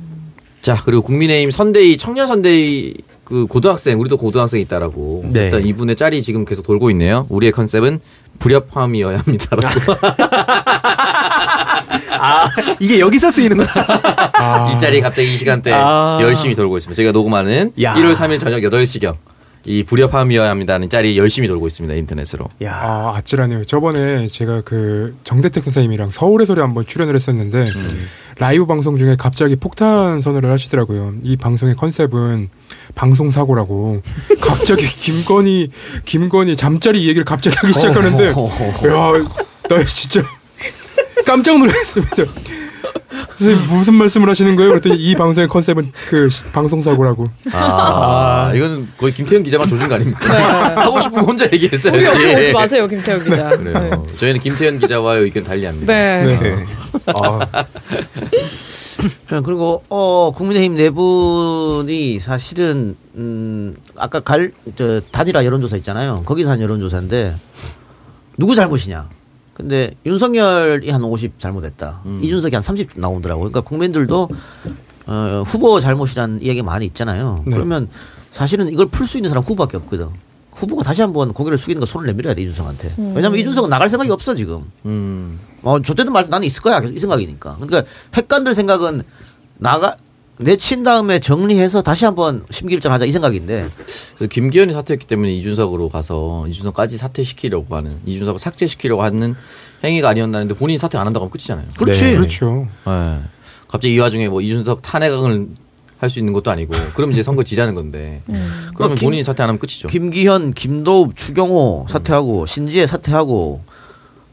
[0.63, 5.45] 자 그리고 국민의힘 선대위 청년 선대위 그 고등학생 우리도 고등학생 있다라고 네.
[5.47, 7.27] 일단 이분의 짤이 지금 계속 돌고 있네요.
[7.29, 8.01] 우리의 컨셉은
[8.39, 9.69] 불협화음이어야 합니다라고.
[12.19, 12.49] 아
[12.81, 13.69] 이게 여기서 쓰이는 거야.
[14.35, 16.19] 아, 이 짤이 갑자기 이 시간대 아.
[16.23, 16.97] 열심히 돌고 있습니다.
[16.97, 17.95] 저희가 녹음하는 야.
[17.95, 19.17] 1월 3일 저녁 8시경
[19.67, 21.95] 이 불협화음이어야 합니다는 짤이 열심히 돌고 있습니다.
[21.97, 22.49] 인터넷으로.
[22.63, 22.75] 야.
[22.75, 23.65] 아, 아찔하네요.
[23.65, 27.65] 저번에 제가 그 정대택 선생님이랑 서울의 소리 한번 출연을 했었는데
[28.39, 31.15] 라이브 방송 중에 갑자기 폭탄 선언을 하시더라고요.
[31.23, 32.49] 이 방송의 컨셉은
[32.95, 34.03] 방송 사고라고.
[34.41, 35.71] 갑자기 김건희
[36.05, 38.33] 김건희 잠자리 이 얘기를 갑자기 하기 시작하는데 야,
[39.71, 40.23] 나 진짜
[41.25, 42.25] 깜짝 놀랐습니다.
[43.39, 44.71] 선생님 무슨 말씀을 하시는 거예요?
[44.73, 47.27] 그랬더니 이 방송의 컨셉은 그 시- 방송 사고라고.
[47.53, 50.35] 아, 이거는 거의 김태현 기자만 조준 거 아닙니까?
[50.83, 51.93] 하고 싶으면 혼자 얘기했어요.
[51.95, 53.57] 우리 옆에 오지 마세요, 김태형 기자.
[53.57, 54.05] 그래요.
[54.19, 55.87] 저희는 김태현 기자와의 의견 달리합니다.
[55.93, 56.39] 네.
[56.41, 56.67] 네.
[57.07, 57.65] 아,
[59.33, 66.23] 예, 그리고 어 국민의힘 네 분이 사실은 음 아까 갈 저 단일화 여론조사 있잖아요.
[66.25, 67.35] 거기서 한 여론조사인데
[68.39, 69.09] 누구 잘못이냐?
[69.55, 72.03] 근데 윤석열이 한 50 잘못했다.
[72.23, 73.51] 이준석이 한 30 나오더라고요.
[73.51, 74.29] 그러니까 국민들도
[75.07, 77.43] 어, 후보 잘못이라는 이야기가 많이 있잖아요.
[77.47, 77.55] 네.
[77.55, 77.89] 그러면
[78.31, 80.09] 사실은 이걸 풀 수 있는 사람 후보밖에 없거든.
[80.53, 82.95] 후보가 다시 한번 고개를 숙이는 거 손을 내밀어야 돼 이준석한테.
[83.15, 84.65] 왜냐면 이준석은 나갈 생각이 없어 지금.
[84.87, 85.39] 음.
[85.63, 86.81] 어, 저 때도 말 나는 있을 거야.
[86.81, 87.57] 계속 이 생각이니까.
[87.61, 87.85] 그러니까
[88.15, 89.03] 핵관들 생각은
[89.59, 89.97] 나가
[90.39, 93.69] 내친 다음에 정리해서 다시 한번 심기일전하자 이 생각인데
[94.17, 99.35] 그래서 김기현이 사퇴했기 때문에 이준석으로 가서 이준석까지 사퇴시키려고 하는 이준석을 삭제시키려고 하는
[99.85, 101.67] 행위가 아니었나는데 본인이 사퇴 안 한다고 하면 끝이잖아요.
[101.79, 102.05] 그렇지.
[102.05, 102.17] 네.
[102.17, 102.67] 그렇죠.
[102.87, 103.21] 네.
[103.69, 105.49] 갑자기 이 와중에 뭐 이준석 탄핵을
[105.99, 108.21] 할 수 있는 것도 아니고 그럼 이제 선거 지자는 건데
[108.77, 109.89] 그러면 김- 본인이 사퇴 안 하면 끝이죠.
[109.89, 113.63] 김기현, 김도읍, 추경호 사퇴하고 신지혜 사퇴하고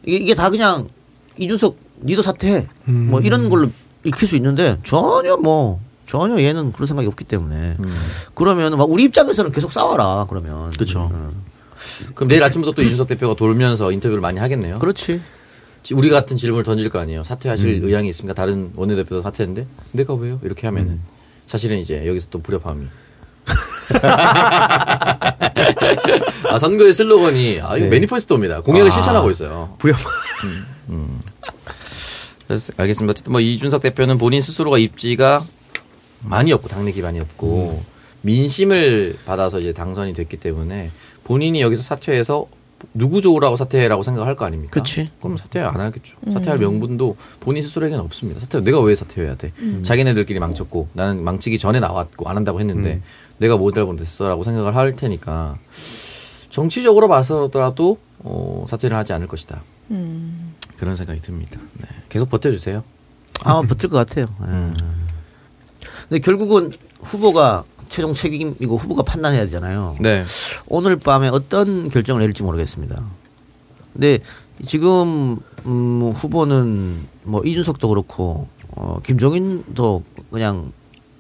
[0.06, 0.90] 이게, 이게 다 그냥
[1.38, 3.08] 이준석 니도 사퇴해 음.
[3.12, 3.70] 뭐 이런 걸로
[4.04, 5.80] 읽힐 수 있는데 전혀 뭐
[6.12, 7.78] 전혀 얘는 그런 생각이 없기 때문에
[8.36, 11.10] 그러면 막 우리 입장에서는 계속 싸워라 그러면 그렇죠.
[11.14, 11.42] 음.
[12.16, 14.80] 그럼 내일 아침부터 또 이준석 대표가 돌면서 인터뷰를 많이 하겠네요.
[14.80, 15.22] 그렇지.
[15.94, 17.24] 우리 같은 질문을 던질 거 아니에요.
[17.24, 18.34] 사퇴하실 의향이 있습니까?
[18.34, 20.42] 다른 원내대표도 사퇴했는데 내가 왜요?
[20.44, 21.00] 이렇게 하면은
[21.46, 22.88] 사실은 이제 여기서 또 불협화음이.
[26.50, 27.90] 아 선거의 슬로건이 아 이거 네.
[27.90, 28.64] 매니페스토입니다.
[28.64, 28.94] 공약을 아.
[28.94, 29.76] 실천하고 있어요.
[29.80, 29.96] 부려.
[32.48, 33.12] 그래서 알겠습니다.
[33.12, 35.46] 어쨌든 뭐 이준석 대표는 본인 스스로가 입지가
[36.24, 37.84] 많이 없고 당내 기반이 없고
[38.22, 40.92] 민심을 받아서 이제 당선이 됐기 때문에
[41.24, 42.48] 본인이 여기서 사퇴해서
[42.94, 44.72] 누구 좋으라고 사퇴라고 생각할 거 아닙니까?
[44.74, 45.08] 그치.
[45.20, 46.18] 그럼 사퇴 안 하겠죠.
[46.32, 48.40] 사퇴할 명분도 본인 스스로에게는 없습니다.
[48.40, 49.52] 사퇴 내가 왜 사퇴해야 돼?
[49.84, 53.02] 자기네들끼리 망쳤고 나는 망치기 전에 나왔고 안 한다고 했는데
[53.38, 55.58] 내가 뭐 잘못했어라고 생각을 할 테니까
[56.50, 59.62] 정치적으로 봐서라도 어, 사퇴를 하지 않을 것이다.
[59.92, 60.54] 음.
[60.78, 61.60] 그런 생각이 듭니다.
[61.80, 61.88] 네.
[62.10, 62.84] 계속 버텨주세요.
[63.44, 64.28] 아마 버틸 것 같아요.
[66.12, 66.20] 예.
[66.20, 69.96] 근데 결국은 후보가 최종 책임이고 후보가 판단해야 되잖아요.
[70.00, 70.24] 네.
[70.68, 73.02] 오늘 밤에 어떤 결정을 내릴지 모르겠습니다.
[73.94, 74.20] 근데
[74.66, 80.72] 지금 음, 후보는 뭐 이준석도 그렇고 어, 김종인도 그냥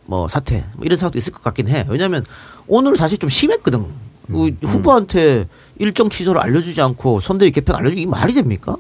[0.06, 1.86] 뭐 사퇴 뭐 이런 생각도 있을 것 같긴 해.
[1.90, 2.26] 왜냐하면
[2.68, 3.86] 오늘 사실 좀 심했거든.
[4.28, 8.78] 그 후보한테 일정 취소를 알려주지 않고 선대위 개편 알려주기 말이 됩니까?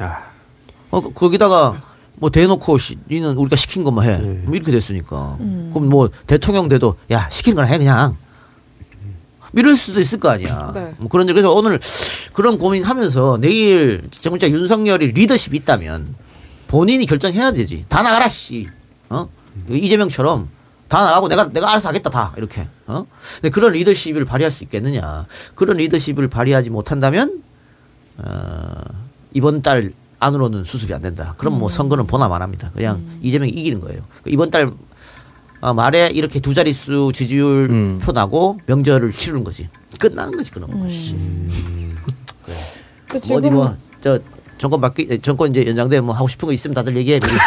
[0.00, 0.24] 아,
[0.90, 1.80] 어, 거- 거기다가
[2.20, 4.18] 뭐 대놓고 시, 이는 우리가 시킨 것만 해.
[4.18, 5.36] 뭐 이렇게 됐으니까.
[5.72, 8.16] 그럼 뭐 대통령 돼도 야 시킨 거나 해 그냥.
[9.54, 10.70] 이럴 수도 있을 거 아니야.
[10.74, 10.94] 네.
[10.98, 11.80] 뭐 그런 그래서 오늘
[12.32, 16.14] 그런 고민하면서 내일 진짜 윤석열이 리더십이 있다면
[16.68, 17.86] 본인이 결정해야 되지.
[17.88, 18.68] 다 나가라 씨.
[19.08, 19.28] 어?
[19.68, 20.48] 이재명처럼
[20.88, 22.68] 다 나가고 내가 내가 알아서 하겠다 다 이렇게.
[22.86, 23.06] 어?
[23.36, 25.26] 근데 그런 리더십을 발휘할 수 있겠느냐?
[25.54, 27.42] 그런 리더십을 발휘하지 못한다면
[28.18, 28.82] 어,
[29.32, 31.34] 이번 달 안으로는 수습이 안 된다.
[31.38, 32.70] 그럼 뭐 선거는 보나만 합니다.
[32.74, 34.02] 그냥 이재명이 이기는 거예요.
[34.26, 34.70] 이번 달
[35.60, 37.98] 어, 말에 이렇게 두 자릿수 지지율 음.
[38.00, 39.68] 표 나고 명절을 치르는 거지.
[39.98, 40.88] 끝나는 거지 그런 거.
[40.88, 41.14] 씨.
[43.08, 44.18] 그뭐 어디 지금 뭐저
[44.58, 47.18] 정권 바뀌 에, 정권 이제 연장되면 뭐 하고 싶은 거 있으면 다들 얘기해.
[47.20, 47.32] 미리.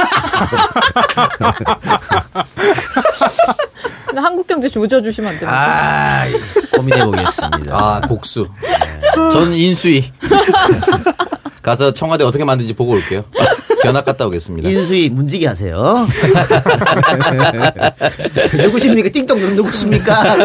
[4.08, 5.60] 근데 한국 경제 조져주시면 안 됩니까?
[5.60, 6.26] 아,
[6.76, 7.76] 고민해 보겠습니다.
[7.76, 8.48] 아 복수.
[9.32, 10.04] 전 인수위.
[11.64, 13.24] 가서 청와대 어떻게 만드는지 보고 올게요.
[13.82, 14.70] 견학 갔다 오겠습니다.
[14.70, 15.76] 인수위 문지기 하세요.
[18.54, 19.10] 누구십니까?
[19.10, 20.38] 띵동 누구십니까?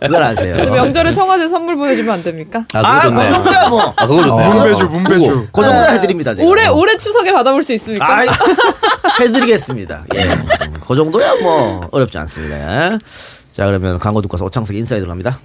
[0.00, 0.56] 그걸 하세요.
[0.56, 2.64] 근데 명절에 청와대 선물 보내주면 안 됩니까?
[2.74, 3.28] 아 그거 좋네요.
[3.28, 3.92] 그 정도야 뭐.
[3.96, 4.50] 아 그거 좋네요.
[4.54, 5.48] 문배주 문배주.
[5.52, 6.34] 그 정도 해드립니다.
[6.34, 6.48] 제가.
[6.48, 8.18] 올해 올해 추석에 받아볼 수 있습니까?
[8.18, 8.28] 아이,
[9.20, 10.04] 해드리겠습니다.
[10.14, 10.22] 예.
[10.24, 12.98] 음, 그 정도야 뭐 어렵지 않습니다.
[13.52, 15.38] 자 그러면 광고 듣고 와서 오창석 인사에 들어갑니다.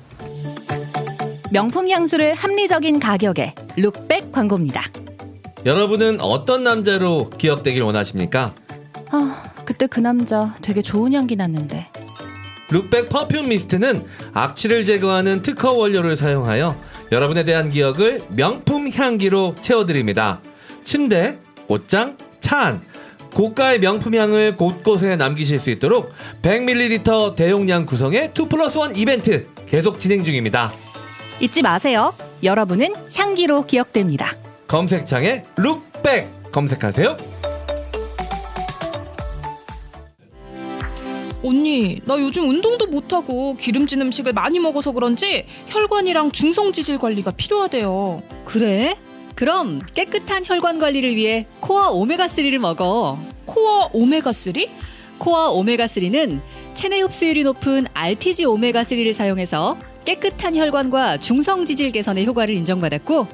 [1.52, 4.84] 명품 향수를 합리적인 가격에 룩백 광고입니다.
[5.66, 8.54] 여러분은 어떤 남자로 기억되길 원하십니까?
[9.12, 11.88] 아, 그때 그 남자 되게 좋은 향기 났는데.
[12.72, 16.76] 룩백 퍼퓸 미스트는 악취를 제거하는 특허 원료를 사용하여
[17.12, 20.42] 여러분에 대한 기억을 명품 향기로 채워드립니다.
[20.84, 22.82] 침대, 옷장, 차 안,
[23.34, 26.12] 고가의 명품 향을 곳곳에 남기실 수 있도록
[26.44, 30.72] 100ml 대용량 구성의 2 플러스 1 이벤트 계속 진행 중입니다.
[31.40, 32.14] 잊지 마세요.
[32.44, 34.36] 여러분은 향기로 기억됩니다.
[34.68, 37.18] 검색창에 룩백 검색하세요.
[41.42, 48.22] 언니, 나 요즘 운동도 못하고 기름진 음식을 많이 먹어서 그런지 혈관이랑 중성지질 관리가 필요하대요.
[48.44, 48.94] 그래?
[49.36, 53.18] 그럼 깨끗한 혈관 관리를 위해 코어 오메가3를 먹어.
[53.46, 54.68] 코어 오메가3?
[55.18, 56.42] 코어 오메가3는
[56.74, 59.78] 체내 흡수율이 높은 RTG 오메가3를 사용해서
[60.10, 63.28] 깨끗한 혈관과 중성 지질 개선의 효과를 인정받았고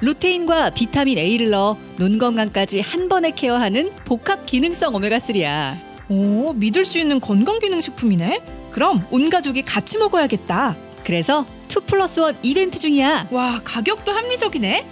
[0.00, 5.76] 루테인과 비타민 A를 넣어 눈 건강까지 한 번에 케어하는 복합 기능성 오메가3야.
[6.08, 8.40] 오, 믿을 수 있는 건강 기능 식품이네?
[8.72, 10.76] 그럼 온 가족이 같이 먹어야겠다.
[11.04, 13.28] 그래서 2 플러스 1 이벤트 중이야.
[13.30, 14.84] 와, 가격도 합리적이네?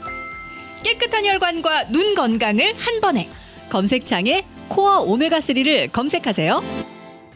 [0.84, 3.28] 깨끗한 혈관과 눈 건강을 한 번에.
[3.70, 6.93] 검색창에 코어 오메가3를 검색하세요.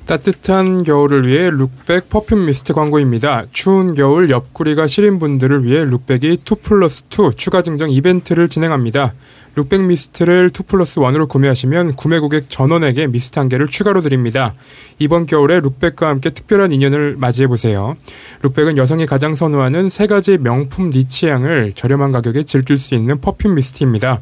[0.08, 3.44] 따뜻한 겨울을 위해 룩백 퍼퓸 미스트 광고입니다.
[3.52, 9.12] 추운 겨울 옆구리가 시린 분들을 위해 룩백이 2 플러스 2 추가 증정 이벤트를 진행합니다.
[9.54, 14.54] 룩백 미스트를 2 플러스 1으로 구매하시면 구매 고객 전원에게 미스트 한 개를 추가로 드립니다.
[14.98, 17.94] 이번 겨울에 룩백과 함께 특별한 인연을 맞이해보세요.
[18.40, 24.20] 룩백은 여성이 가장 선호하는 세 가지 명품 니치향을 저렴한 가격에 즐길 수 있는 퍼퓸 미스트입니다.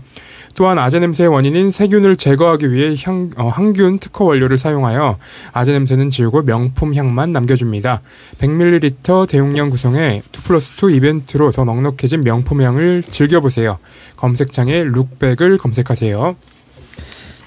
[0.56, 5.18] 또한 아재 냄새의 원인인 세균을 제거하기 위해 향, 어, 항균 특허 원료를 사용하여
[5.52, 8.00] 아재 냄새는 지우고 명품 향만 남겨줍니다.
[8.38, 13.78] 100ml 대용량 구성의 2 플러스 2 이벤트로 더 넉넉해진 명품 향을 즐겨보세요.
[14.16, 16.36] 검색창에 룩백을 검색하세요.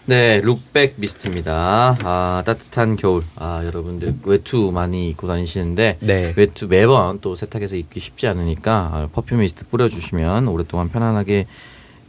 [0.06, 1.98] 네, 룩백 미스트입니다.
[2.04, 3.24] 아, 따뜻한 겨울.
[3.36, 6.34] 아, 여러분들 외투 많이 입고 다니시는데 네.
[6.36, 11.48] 외투 매번 또 세탁해서 입기 쉽지 않으니까 아, 퍼퓸 미스트 뿌려 주시면 오랫동안 편안하게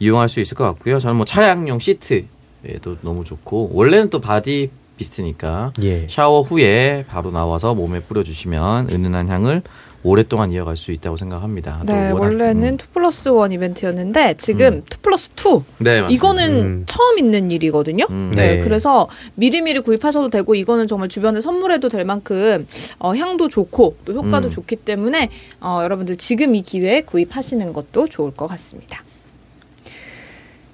[0.01, 0.97] 이용할 수 있을 것 같고요.
[0.99, 6.07] 저는 뭐 차량용 시트에도 너무 좋고 원래는 또 바디 미스트니까 예.
[6.09, 9.61] 샤워 후에 바로 나와서 몸에 뿌려주시면 은은한 향을
[10.03, 11.83] 오랫동안 이어갈 수 있다고 생각합니다.
[11.85, 12.77] 또 네, 워낙- 원래는 음.
[12.81, 14.83] 2 플러스 1 이벤트였는데 지금 음.
[14.91, 16.09] 2 플러스 2 네, 맞습니다.
[16.09, 16.83] 이거는 음.
[16.87, 18.05] 처음 있는 일이거든요.
[18.09, 18.33] 음.
[18.35, 18.55] 네.
[18.57, 18.63] 네.
[18.63, 22.65] 그래서 미리미리 구입하셔도 되고 이거는 정말 주변에 선물해도 될 만큼
[22.97, 24.51] 어, 향도 좋고 또 효과도 음.
[24.51, 25.29] 좋기 때문에
[25.59, 29.03] 어, 여러분들 지금 이 기회에 구입하시는 것도 좋을 것 같습니다.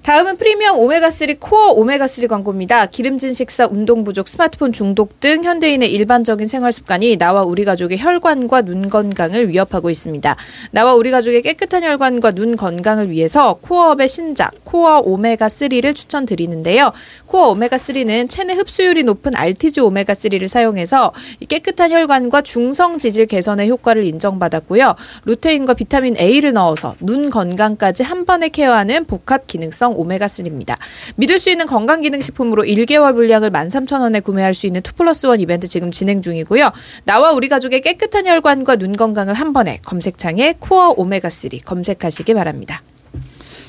[0.08, 2.86] 다음은 프리미엄 오메가3 코어 오메가3 광고입니다.
[2.86, 8.62] 기름진 식사, 운동 부족, 스마트폰 중독 등 현대인의 일반적인 생활 습관이 나와 우리 가족의 혈관과
[8.62, 10.34] 눈 건강을 위협하고 있습니다.
[10.72, 16.94] 나와 우리 가족의 깨끗한 혈관과 눈 건강을 위해서 코어업의 신작 코어 오메가3를 추천드리는데요.
[17.26, 24.06] 코어 오메가3는 체내 흡수율이 높은 RTG 오메가3를 사용해서 이 깨끗한 혈관과 중성 지질 개선의 효과를
[24.06, 24.96] 인정받았고요.
[25.26, 30.78] 루테인과 비타민 A를 넣어서 눈 건강까지 한 번에 케어하는 복합 기능성 오메가3입니다.
[31.16, 35.92] 믿을 수 있는 건강기능식품으로 1개월 분량을 13,000원에 구매할 수 있는 2 플러스 1 이벤트 지금
[35.92, 36.72] 진행 중이고요.
[37.04, 42.82] 나와 우리 가족의 깨끗한 혈관과 눈 건강을 한 번에 검색창에 코어 오메가3 검색하시기 바랍니다.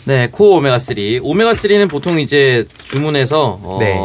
[0.04, 0.96] 네, 코어 오메가 3.
[1.22, 3.98] 오메가 3는 보통 이제 주문해서 어, 네.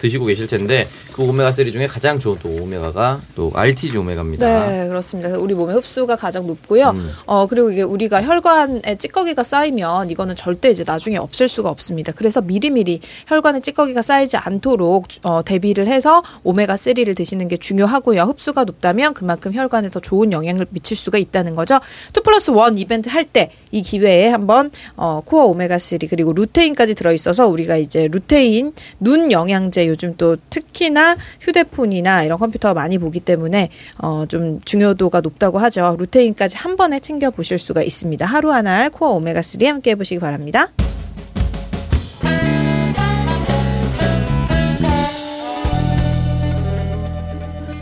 [0.00, 4.66] 드시고 계실 텐데 그 오메가 3 중에 가장 좋은 또 오메가가 또 RTG 오메가입니다.
[4.66, 5.28] 네, 그렇습니다.
[5.38, 6.90] 우리 몸의 흡수가 가장 높고요.
[6.90, 7.08] 음.
[7.26, 12.10] 어, 그리고 이게 우리가 혈관에 찌꺼기가 쌓이면 이거는 절대 이제 나중에 없앨 수가 없습니다.
[12.10, 12.98] 그래서 미리미리
[13.28, 18.22] 혈관에 찌꺼기가 쌓이지 않도록 어, 대비를 해서 오메가 3를 드시는 게 중요하고요.
[18.22, 21.78] 흡수가 높다면 그만큼 혈관에 더 좋은 영향을 미칠 수가 있다는 거죠.
[22.16, 26.94] 2 플러스 1 이벤트 할 때 이 기회에 한번 어, 코어 오메가 3 그리고 루테인까지
[26.94, 31.03] 들어 있어서 우리가 이제 루테인 눈 영양제 요즘 또 특히나
[31.40, 35.96] 휴대폰이나 이런 컴퓨터 많이 보기 때문에 어, 좀 중요도가 높다고 하죠.
[35.98, 38.24] 루테인까지 한 번에 챙겨 보실 수가 있습니다.
[38.26, 40.70] 하루 한알 코어 오메가 3 함께 해보시기 바랍니다.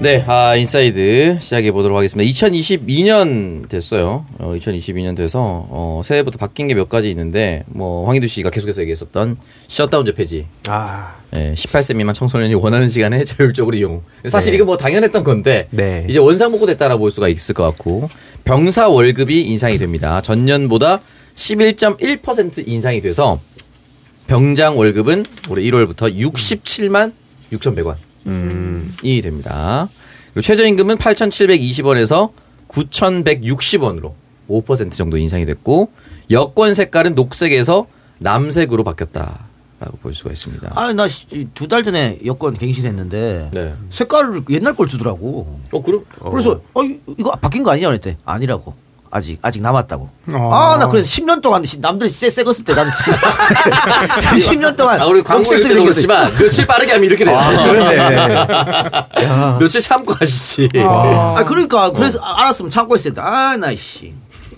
[0.03, 2.29] 네, 아, 인사이드 시작해 보도록 하겠습니다.
[2.29, 4.27] 2022년 됐어요.
[4.39, 5.39] 어, 2022년 돼서
[5.71, 9.37] 어, 새해부터 바뀐 게 몇 가지 있는데 뭐 황희두 씨가 계속해서 얘기했었던
[9.69, 10.47] 셧다운제 폐지.
[10.69, 14.03] 아, 예, 18세 미만 청소년이 원하는 시간에 자율적으로 이용.
[14.29, 14.57] 사실 네.
[14.57, 16.05] 이거 뭐 당연했던 건데 네.
[16.11, 18.09] 이제 원상복구 됐다라 볼 수가 있을 것 같고
[18.43, 20.21] 병사 월급이 인상이 됩니다.
[20.21, 21.01] 전년보다
[21.37, 23.39] 11.1% 인상이 돼서
[24.27, 27.13] 병장 월급은 올해 1월부터 67만
[27.53, 27.95] 6,100원.
[28.27, 29.89] 음, 이 됩니다.
[30.33, 32.31] 그리고 최저임금은 8,720원에서
[32.69, 34.13] 9,160원으로
[34.49, 35.91] 5% 정도 인상이 됐고
[36.31, 37.87] 여권 색깔은 녹색에서
[38.19, 39.47] 남색으로 바뀌었다
[39.81, 40.73] 라고 볼 수가 있습니다.
[40.75, 41.07] 아, 나
[41.55, 43.75] 두 달 전에 여권 갱신했는데 네.
[43.91, 45.59] 색깔을 옛날 걸 주더라고.
[45.73, 48.75] 어 그럼 그래서 어 이- 이거 바뀐 거 아니냐 그랬더니 아니라고.
[49.15, 50.09] 아직 아직 남았다고.
[50.33, 50.55] 어.
[50.55, 55.45] 아나 그래서 10년 동안 시- 남들이 쎄 쎄었을 때 나는 10년 동안 아 우리 광고
[55.45, 55.83] 생겼어.
[55.83, 57.39] 그렇지만 며칠 빠르게 하면 이렇게 돼요.
[57.63, 58.47] 그런데.
[59.61, 60.71] 며칠 참고 하시지.
[60.77, 64.15] 아 그러니까 그래서 아, 알았으면 참고 있을 때 아나 씨.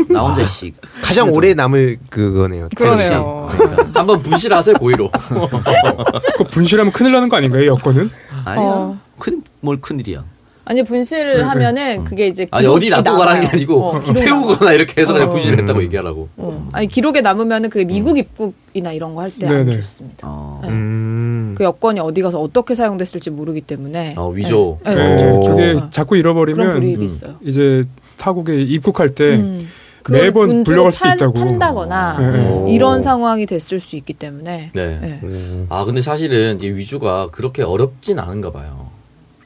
[0.08, 0.72] 나 혼자 씨.
[1.02, 2.68] 가장 오래 남을 그거네요.
[2.76, 3.48] 그러네요.
[3.92, 5.10] 한번 분실하세요 고의로.
[6.38, 8.08] 그 분실하면 큰일 나는 거 아닌가요, 여권은?
[8.44, 8.64] 아니야.
[8.64, 8.98] 어.
[9.18, 10.22] 큰뭘 큰일이야.
[10.66, 13.46] 아니 분실을 하면은 그게 이제 아니 어디 놔두고 가라는 게.
[13.48, 15.32] 아니고 어, 태우거나 이렇게 해서 그냥 어.
[15.32, 16.28] 분실했다고 얘기하라고.
[16.36, 16.68] 어.
[16.72, 19.72] 아니 기록에 남으면은 그게 미국 입국이나 이런 거 할 때안 네네.
[19.72, 20.26] 좋습니다.
[20.26, 20.60] 어.
[20.62, 20.68] 네.
[20.70, 21.54] 음.
[21.56, 24.14] 그 여권이 어디 가서 어떻게 사용됐을지 모르기 때문에.
[24.16, 24.78] 어, 위조.
[24.84, 24.94] 네.
[24.94, 25.30] 네, 네.
[25.30, 25.40] 오.
[25.42, 25.90] 그게 어.
[25.90, 27.34] 자꾸 잃어버리면 불이익이 있어요.
[27.42, 27.84] 이제
[28.16, 29.54] 타국에 입국할 때 음.
[30.02, 31.32] 그걸 매번 불려갈 수도 판- 있다고.
[31.32, 32.72] 판다거나 네, 네.
[32.74, 34.70] 이런 상황이 됐을 수 있기 때문에.
[34.74, 34.98] 네.
[35.00, 35.20] 네.
[35.22, 35.66] 음.
[35.70, 38.83] 아 근데 사실은 이 위주가 그렇게 어렵진 않은가 봐요.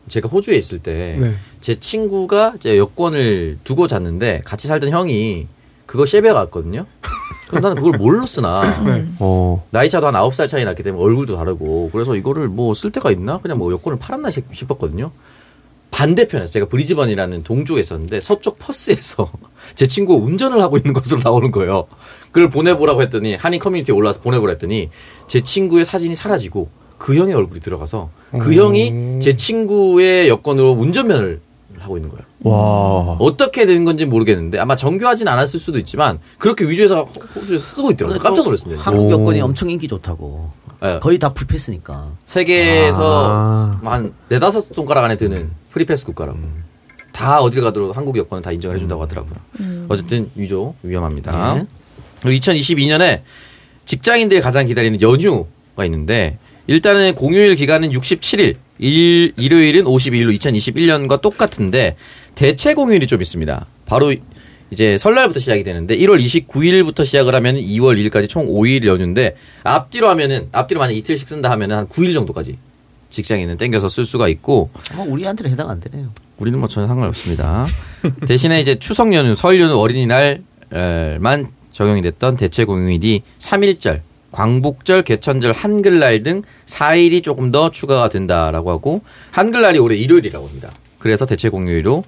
[0.08, 1.16] 제가 호주에 있을 때제
[1.60, 1.74] 네.
[1.80, 5.46] 친구가 제 여권을 두고 잤는데 같이 살던 형이
[5.86, 6.86] 그거 쌔벼 갔거든요.
[7.48, 8.80] 그럼 나는 그걸 뭘로 쓰나.
[8.84, 9.06] 네.
[9.20, 9.64] 어.
[9.70, 13.38] 나이 차도 한 9살 차이 났기 때문에 얼굴도 다르고 그래서 이거를 뭐 쓸 데가 있나?
[13.38, 15.10] 그냥 뭐 여권을 팔았나 싶- 싶었거든요.
[15.90, 19.30] 반대편에서 제가 브리즈번이라는 동쪽에 있었는데 서쪽 퍼스에서
[19.74, 21.86] 제 친구가 운전을 하고 있는 것으로 나오는 거예요.
[22.30, 24.90] 그걸 보내보라고 했더니 한인 커뮤니티에 올라와서 보내보라 했더니
[25.26, 26.68] 제 친구의 사진이 사라지고
[26.98, 28.52] 그 형의 얼굴이 들어가서 그 오.
[28.52, 31.40] 형이 제 친구의 여권으로 운전면을
[31.78, 32.24] 하고 있는 거예요.
[32.40, 33.16] 와.
[33.20, 38.18] 어떻게 된 건지 모르겠는데 아마 정교하진 않았을 수도 있지만 그렇게 위조해서 호주에서 쓰고 있더라고요.
[38.18, 38.82] 깜짝 놀랐습니다.
[38.82, 39.10] 한국 오.
[39.12, 40.50] 여권이 엄청 인기 좋다고.
[40.84, 40.98] 예.
[41.00, 42.12] 거의 다 프리패스니까.
[42.24, 43.80] 세계에서 아.
[43.84, 46.38] 한 네다섯 손가락 안에 드는 프리패스 국가라고.
[47.12, 49.34] 다 어딜 가도 한국 여권은 다 인정을 해준다고 하더라고요.
[49.88, 51.54] 어쨌든 위조 위험합니다.
[51.54, 51.66] 네.
[52.22, 53.22] 그리고 2022년에
[53.86, 56.38] 직장인들이 가장 기다리는 연휴가 있는데
[56.68, 61.96] 일단은 공휴일 기간은 67일, 일, 일요일은 52일로 2021년과 똑같은데
[62.34, 63.66] 대체 공휴일이 좀 있습니다.
[63.86, 64.14] 바로
[64.70, 70.48] 이제 설날부터 시작이 되는데 1월 29일부터 시작을 하면 2월 1일까지 총 5일 연휴인데 앞뒤로 하면은
[70.52, 72.58] 앞뒤로 만약 이틀씩 쓴다 하면은 한 9일 정도까지
[73.08, 76.10] 직장인은 땡겨서 쓸 수가 있고 아마 우리한테는 해당 안 되네요.
[76.36, 77.66] 우리는 뭐 전혀 상관없습니다.
[78.28, 86.22] 대신에 이제 추석 연휴, 설 연휴, 어린이날만 적용이 됐던 대체 공휴일이 3일절, 광복절, 개천절, 한글날
[86.22, 90.72] 등 4일이 조금 더 추가가 된다라고 하고 한글날이 올해 일요일이라고 합니다.
[90.98, 92.04] 그래서 대체 공휴일로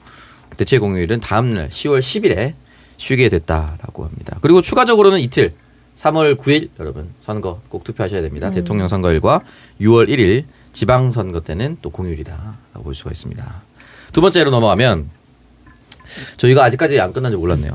[0.57, 2.55] 대체 공휴일은 다음 날 10월 10일에
[2.97, 4.39] 쉬게 됐다라고 합니다.
[4.43, 5.55] 그리고 추가적으로는 이틀
[5.97, 8.51] 3월 9일 여러분 선거 꼭 투표하셔야 됩니다.
[8.51, 9.43] 대통령 선거일과
[9.81, 13.63] 6월 1일 지방 선거 때는 또 공휴일이다라고 볼 수가 있습니다.
[14.13, 15.09] 두 번째로 넘어가면
[16.37, 17.73] 저희가 아직까지 안 끝난 줄 몰랐네요.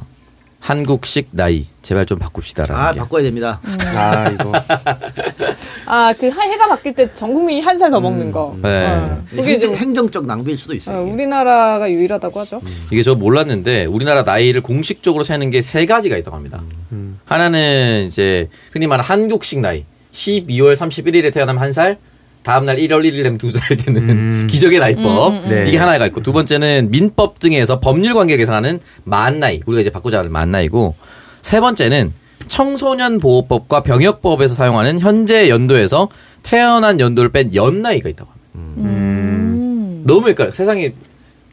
[0.65, 2.99] 한국식 나이 제발 좀 바꿉시다라는 아 게.
[2.99, 3.59] 바꿔야 됩니다.
[3.95, 4.51] 아 이거
[5.85, 8.57] 아, 그 하- 해가 바뀔 때 전 국민이 한 살 더 먹는 거.
[8.63, 8.87] 네.
[8.87, 11.03] 어, 그게 행정, 좀 행정적 낭비일 수도 어, 있어요.
[11.03, 11.11] 이게.
[11.11, 12.61] 우리나라가 유일하다고 하죠.
[12.91, 16.63] 이게 저 몰랐는데 우리나라 나이를 공식적으로 세는 게 세 가지가 있다고 합니다.
[16.91, 17.19] 음.
[17.25, 19.85] 하나는 이제 흔히 말하는 한국식 나이.
[20.13, 21.97] 12월 31일에 태어나면 한 살,
[22.45, 24.47] 다음날 1월 1일 되면 두 살 되는 음.
[24.49, 25.33] 기적의 나이법.
[25.33, 25.49] 음, 음, 음.
[25.49, 25.65] 네.
[25.67, 29.59] 이게 하나가 있고 두 번째는 민법 등에서 법률 관계 계상하는 만 나이.
[29.65, 30.95] 우리가 이제 바꾸자 하는 만 나이고
[31.41, 32.13] 세 번째는
[32.47, 36.09] 청소년 보호법과 병역법에서 사용하는 현재 연도에서
[36.43, 38.51] 태어난 연도를 뺀 연 나이가 있다고 합니다.
[38.55, 40.03] 음.
[40.05, 40.51] 너무 헷갈려.
[40.51, 40.93] 세상에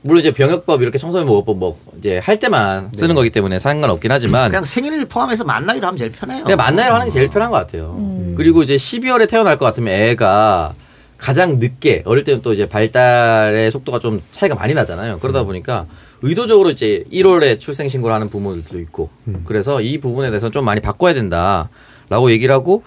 [0.02, 4.48] 물론 이제 병역법 이렇게 청소년 보호법 뭐 이제 할 때만 쓰는 거기 때문에 상관없긴 하지만
[4.50, 6.42] 그냥 생일 포함해서 만나기로 하면 제일 편해요.
[6.42, 7.96] 그냥 만나요 하는 게 제일 편한 것 같아요.
[8.36, 10.74] 그리고 이제 12월에 태어날 것 같으면 애가
[11.18, 15.20] 가장 늦게 어릴 때는 또 이제 발달의 속도가 좀 차이가 많이 나잖아요.
[15.20, 15.86] 그러다 보니까
[16.22, 19.10] 의도적으로 이제 1월에 출생 신고를 하는 부모들도 있고
[19.44, 22.82] 그래서 이 부분에 대해서 좀 많이 바꿔야 된다라고 얘기를 하고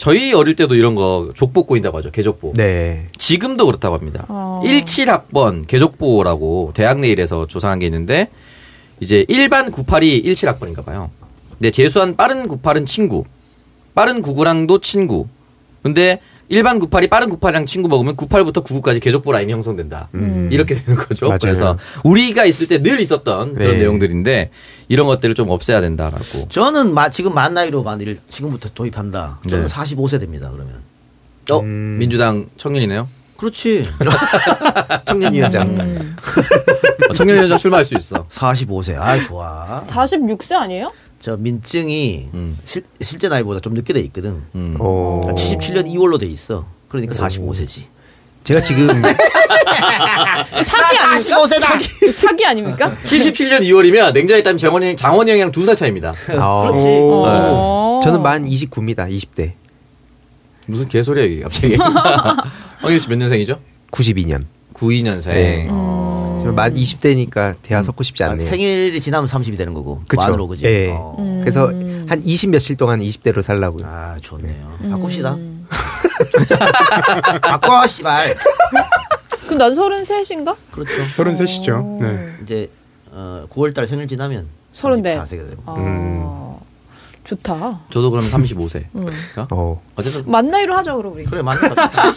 [0.00, 2.10] 저희 어릴 때도 이런 거 족보 꼬인다고 하죠.
[2.10, 2.54] 개족보.
[2.56, 3.06] 네.
[3.18, 4.24] 지금도 그렇다고 합니다.
[4.28, 4.62] 어.
[4.64, 8.30] 17학번 개족보라고 대학 내일에서 조사한 게 있는데
[9.00, 11.10] 이제 일반 98이 17학번인가 봐요.
[11.50, 13.24] 근데 재수한 빠른 98은 친구.
[13.94, 15.26] 빠른 99랑도 친구.
[15.82, 16.20] 근데
[16.50, 20.08] 일반 98이 빠른 98이랑 친구 먹으면 98부터 99까지 개족보 라인이 형성된다.
[20.50, 21.26] 이렇게 되는 거죠.
[21.26, 21.38] 맞아요.
[21.40, 23.78] 그래서 우리가 있을 때 늘 있었던 그런 네.
[23.78, 24.50] 내용들인데
[24.88, 26.48] 이런 것들을 좀 없애야 된다라고.
[26.48, 29.38] 저는 마, 지금 만 나이로 만일 지금부터 도입한다.
[29.48, 29.72] 저는 네.
[29.72, 30.50] 45세 됩니다.
[30.52, 30.74] 그러면.
[31.52, 31.96] 어, 음.
[32.00, 33.08] 민주당 청년이네요.
[33.36, 33.84] 그렇지.
[35.06, 35.68] 청년위원장.
[35.68, 36.16] 음.
[37.08, 38.26] 어, 청년위원장 출마할 수 있어.
[38.26, 38.96] 45세.
[38.98, 39.84] 아, 좋아.
[39.86, 40.88] 46세 아니에요?
[41.20, 42.56] 저 민증이 음.
[42.64, 44.42] 실, 실제 나이보다 좀 늦게 돼 있거든.
[44.54, 44.76] 음.
[44.80, 45.20] 어.
[45.22, 46.64] 그러니까 77년 2월로 돼 있어.
[46.88, 47.82] 그러니까 45세지.
[48.42, 49.04] 제가 지금 사기
[50.98, 51.44] 아닙니까?
[51.44, 51.60] 45세다.
[51.60, 52.96] 사기, 사기 아닙니까?
[53.04, 54.58] 77년 2월이면 냉정히 따면
[54.96, 56.14] 장원이 형이랑 두 살 차입니다.
[56.38, 56.86] 아, 그렇지.
[56.86, 57.24] 오.
[57.26, 58.00] 어.
[58.02, 59.10] 저는 만 29입니다.
[59.10, 59.52] 20대.
[60.66, 61.76] 무슨 개소리야 이게 갑자기.
[62.80, 63.60] 황희 씨몇 년생이죠?
[63.90, 64.42] 92년.
[64.72, 65.28] 92년생.
[65.28, 65.68] 네.
[65.68, 65.99] 음.
[66.40, 68.46] 지금 만 20대니까 대화 섞고 싶지 아, 않네요.
[68.48, 70.02] 생일이 지나면 30이 되는 거고.
[70.08, 70.22] 그쵸.
[70.22, 70.64] 만으로 그지.
[70.66, 70.88] 예.
[70.92, 71.14] 어.
[71.40, 71.66] 그래서
[72.08, 73.86] 한 20 며칠 동안 20대로 살라고요.
[73.86, 74.78] 아, 좋네요.
[74.90, 75.36] 바꿉시다.
[77.42, 78.34] 바꿔, 씨발.
[79.44, 80.56] 그럼 난 33인가?
[80.70, 80.92] 그렇죠.
[80.92, 82.00] 33이죠.
[82.00, 82.32] 네.
[82.42, 82.70] 이제
[83.10, 85.16] 어, 9월달 생일 지나면 서른네.
[85.18, 85.62] 34세가 되고.
[85.66, 86.56] 아, 음.
[87.24, 87.80] 좋다.
[87.92, 88.86] 저도 그러면 35세.
[88.96, 89.06] 음.
[89.50, 89.80] 어.
[89.96, 91.24] 어쨌든 만 나이로 하자 그럼 우리.
[91.24, 92.12] 그래 맞는 것 같아.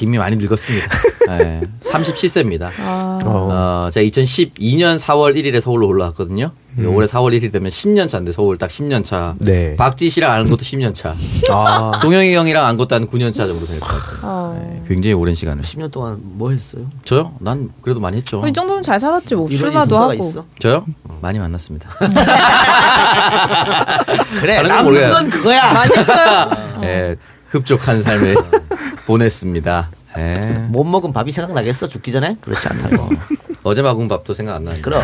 [0.00, 0.88] 이미 많이 늙었습니다.
[1.38, 1.60] 네.
[1.90, 2.70] 37세입니다.
[2.80, 3.18] 아.
[3.24, 3.86] 어.
[3.86, 6.50] 어, 제가 2012년 4월 1일에 서울로 올라왔거든요.
[6.84, 9.34] 올해 4월 1일 되면 10년 차인데 서울 딱 10년 차.
[9.38, 9.74] 네.
[9.76, 11.14] 박지 씨랑 아는 것도 10년 차.
[11.50, 11.98] 아.
[12.02, 14.18] 동영이 형이랑 안 것도 한 9년 차 정도 될 것 같아요.
[14.22, 14.82] 어.
[14.86, 15.62] 굉장히 오랜 시간을.
[15.64, 16.82] 10년 동안 뭐 했어요?
[17.04, 17.32] 저요?
[17.40, 18.42] 난 그래도 많이 했죠.
[18.42, 20.12] 어, 이 정도면 잘 살았지 뭐 출마도 하고.
[20.14, 20.44] 있어?
[20.58, 20.84] 저요?
[21.22, 21.88] 많이 만났습니다.
[24.40, 25.10] 그래 남는.
[25.10, 25.72] 건 그거야.
[25.72, 26.50] 많이 했어요.
[26.82, 27.16] 예,
[27.50, 28.34] 흡족한 삶을
[29.06, 29.90] 보냈습니다.
[30.18, 30.38] 예.
[30.68, 32.36] 못 먹은 밥이 생각나겠어 죽기 전에?
[32.40, 33.08] 그렇지 않다고.
[33.62, 35.02] 어제 먹은 밥도 생각 안 나는데 그럼.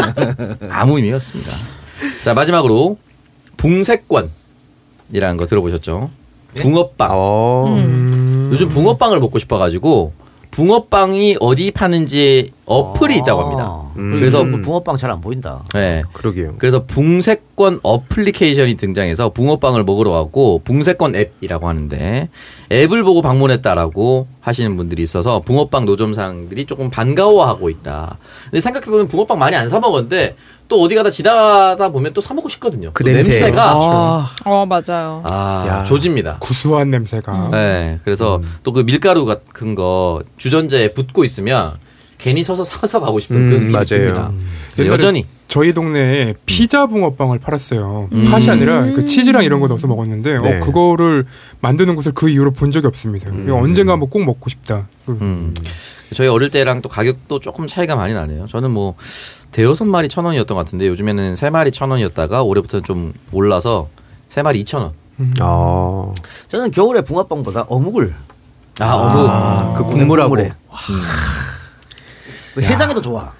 [0.70, 1.50] 아무 의미가 없습니다.
[2.22, 2.98] 자 마지막으로
[3.56, 6.10] 붕세권이라는 거 들어보셨죠?
[6.56, 7.10] 붕어빵.
[7.12, 7.64] 어.
[7.76, 8.48] 음.
[8.52, 10.12] 요즘 붕어빵을 먹고 싶어가지고
[10.50, 13.80] 붕어빵이 어디 파는지 어플이 있다고 합니다.
[13.96, 14.16] 음.
[14.18, 15.62] 그래서 그래서 붕어빵 잘 안 보인다.
[15.72, 16.02] 네.
[16.12, 16.54] 그러게요.
[16.58, 22.28] 그래서 붕세권 어플리케이션이 등장해서 붕어빵을 먹으러 왔고 붕세권 앱이라고 하는데
[22.72, 28.18] 앱을 보고 방문했다라고 하시는 분들이 있어서 붕어빵 노점상들이 조금 반가워하고 있다.
[28.46, 30.34] 근데 생각해 보면 붕어빵 많이 안 사 먹었는데
[30.68, 32.90] 또 어디 가다 지나다 보면 또 사 먹고 싶거든요.
[32.92, 33.30] 그또 냄새.
[33.38, 34.28] 냄새 가 아.
[34.44, 35.22] 어 맞아요.
[35.24, 35.84] 아, 야.
[35.84, 36.38] 조집니다.
[36.40, 37.50] 구수한 냄새가.
[37.52, 38.00] 네.
[38.04, 41.74] 그래서 또그 밀가루 같은 거 주전자에 붓고 있으면
[42.18, 43.84] 괜히 서서 사서 가고 싶은 음, 그런 느낌이 맞아요.
[44.12, 44.32] 듭니다.
[44.78, 48.08] 옛날에 여전히 저희 동네에 피자 붕어빵을 팔았어요.
[48.12, 48.24] 음.
[48.30, 50.56] 팥이 아니라 그 치즈랑 이런 거 넣어서 먹었는데 네.
[50.58, 51.24] 어, 그거를
[51.60, 53.30] 만드는 곳을 그 이후로 본 적이 없습니다.
[53.30, 53.48] 음.
[53.52, 54.88] 언젠가 한번 꼭 먹고 싶다.
[55.08, 55.54] 음.
[56.14, 58.46] 저희 어릴 때랑 또 가격도 조금 차이가 많이 나네요.
[58.48, 58.94] 저는 뭐
[59.52, 63.88] 대여섯 마리 천 원이었던 것 같은데 요즘에는 세 마리 천 원이었다가 올해부터는 좀 올라서
[64.28, 64.92] 세 마리 이천 원.
[65.20, 65.34] 음.
[65.40, 66.12] 아.
[66.48, 68.14] 저는 겨울에 붕어빵보다 어묵을
[68.80, 69.30] 아 어묵.
[69.30, 70.34] 아, 그 국물하고.
[70.36, 70.42] 국
[72.56, 73.32] 그 해장에도 좋아.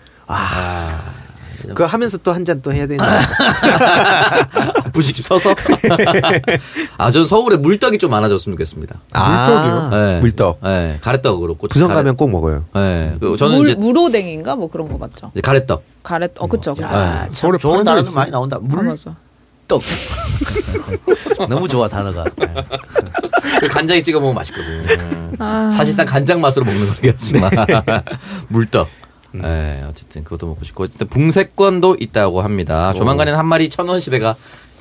[1.69, 3.05] 그거 하면서 또 한 잔 또 해야 되는.
[4.93, 5.55] 부식 서서.
[6.97, 8.95] 아, 저는 서울에 물떡이 좀 많아졌으면 좋겠습니다.
[9.12, 10.21] 아, 네.
[10.21, 10.61] 물떡.
[10.62, 11.67] 네, 가래떡 그렇고.
[11.69, 12.64] 부산 가래- 가면 꼭 먹어요.
[12.75, 15.31] 네, 그 저는 물 이제 무로댕인가 뭐 그런 거 맞죠?
[15.33, 15.83] 이제 가래떡.
[16.03, 16.75] 가래 어 그쵸.
[16.75, 16.87] 그쵸.
[16.87, 18.57] 아, 참 서울에 좋은 데가 많이 나온다.
[18.57, 19.03] 아, 물떡.
[21.49, 22.23] 너무 좋아 단어가.
[23.61, 25.31] 그 간장에 찍어 먹으면 맛있거든 요.
[25.41, 25.69] 아.
[25.73, 27.51] 사실상 간장 맛으로 먹는 거긴 하지만
[28.49, 28.87] 물떡.
[29.43, 32.93] 네, 어쨌든 그것도 먹고 싶고 어쨌든 붕세권도 있다고 합니다.
[32.95, 34.37] 조만간에는 한 마리 천원 시대가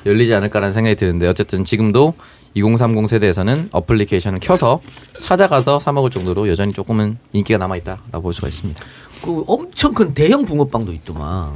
[0.05, 2.13] 열리지 않을까라는 생각이 드는데 어쨌든 지금도
[2.53, 4.79] 2030 세대에서는 어플리케이션을 켜서
[5.21, 8.83] 찾아가서 사 먹을 정도로 여전히 조금은 인기가 남아 있다라고 볼 수가 있습니다.
[9.21, 11.51] 그 엄청 큰 대형 붕어빵도 있더만.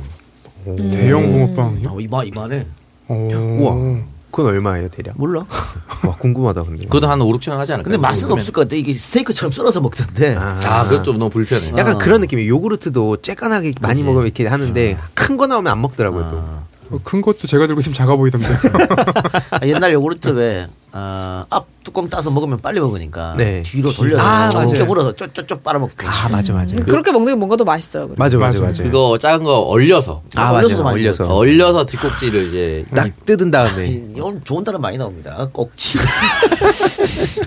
[0.66, 1.90] 대형 붕어빵이요?
[1.90, 2.66] 아, 이만 이만해.
[3.08, 3.14] 오.
[3.14, 4.04] 우와.
[4.32, 5.16] 그건 얼마예요, 대략?
[5.18, 5.46] 몰라.
[6.06, 6.84] 와, 궁금하다, 근데.
[6.84, 7.92] 그것도 한 5, 6천 원 하지 않을까요?
[7.92, 8.42] 근데 맛은 그러면?
[8.42, 8.76] 없을 것 같아.
[8.76, 10.36] 이게 스테이크처럼 썰어서 먹던데.
[10.38, 11.70] 아, 그것 좀 너무 불편해.
[11.78, 11.98] 약간 아.
[11.98, 12.48] 그런 느낌이에요.
[12.50, 14.04] 요구르트도 쬐깐하게 많이.
[14.04, 16.38] 먹으면 이렇게 하는데 큰거 나오면 안 먹더라고요, 또.
[16.38, 16.64] 아.
[16.92, 18.48] 어, 큰 것도 제가 들고 있으면 작아 보이던데.
[19.52, 23.62] 아, 옛날 요구르트 왜 어, 앞 뚜껑 따서 먹으면 빨리 먹으니까 네.
[23.64, 24.86] 뒤로 돌려서 아, 맞아요.
[24.86, 25.94] 물어서 쪼쪼쪼 빨아먹고.
[26.06, 26.76] 아 맞아 맞아.
[26.76, 28.08] 음, 그렇게 먹는 게 뭔가 더 맛있어요.
[28.08, 28.22] 그리고.
[28.22, 28.62] 맞아 맞아.
[28.62, 28.84] 맞아.
[28.84, 33.86] 그거 작은 거 얼려서 아 얼려서도 맞아 많이 올려서 얼려서 뒷꼭지를 이제 딱 뜯은 다음에
[33.88, 35.48] 이- 오늘 좋은 단어 많이 나옵니다.
[35.54, 35.98] 꼭지.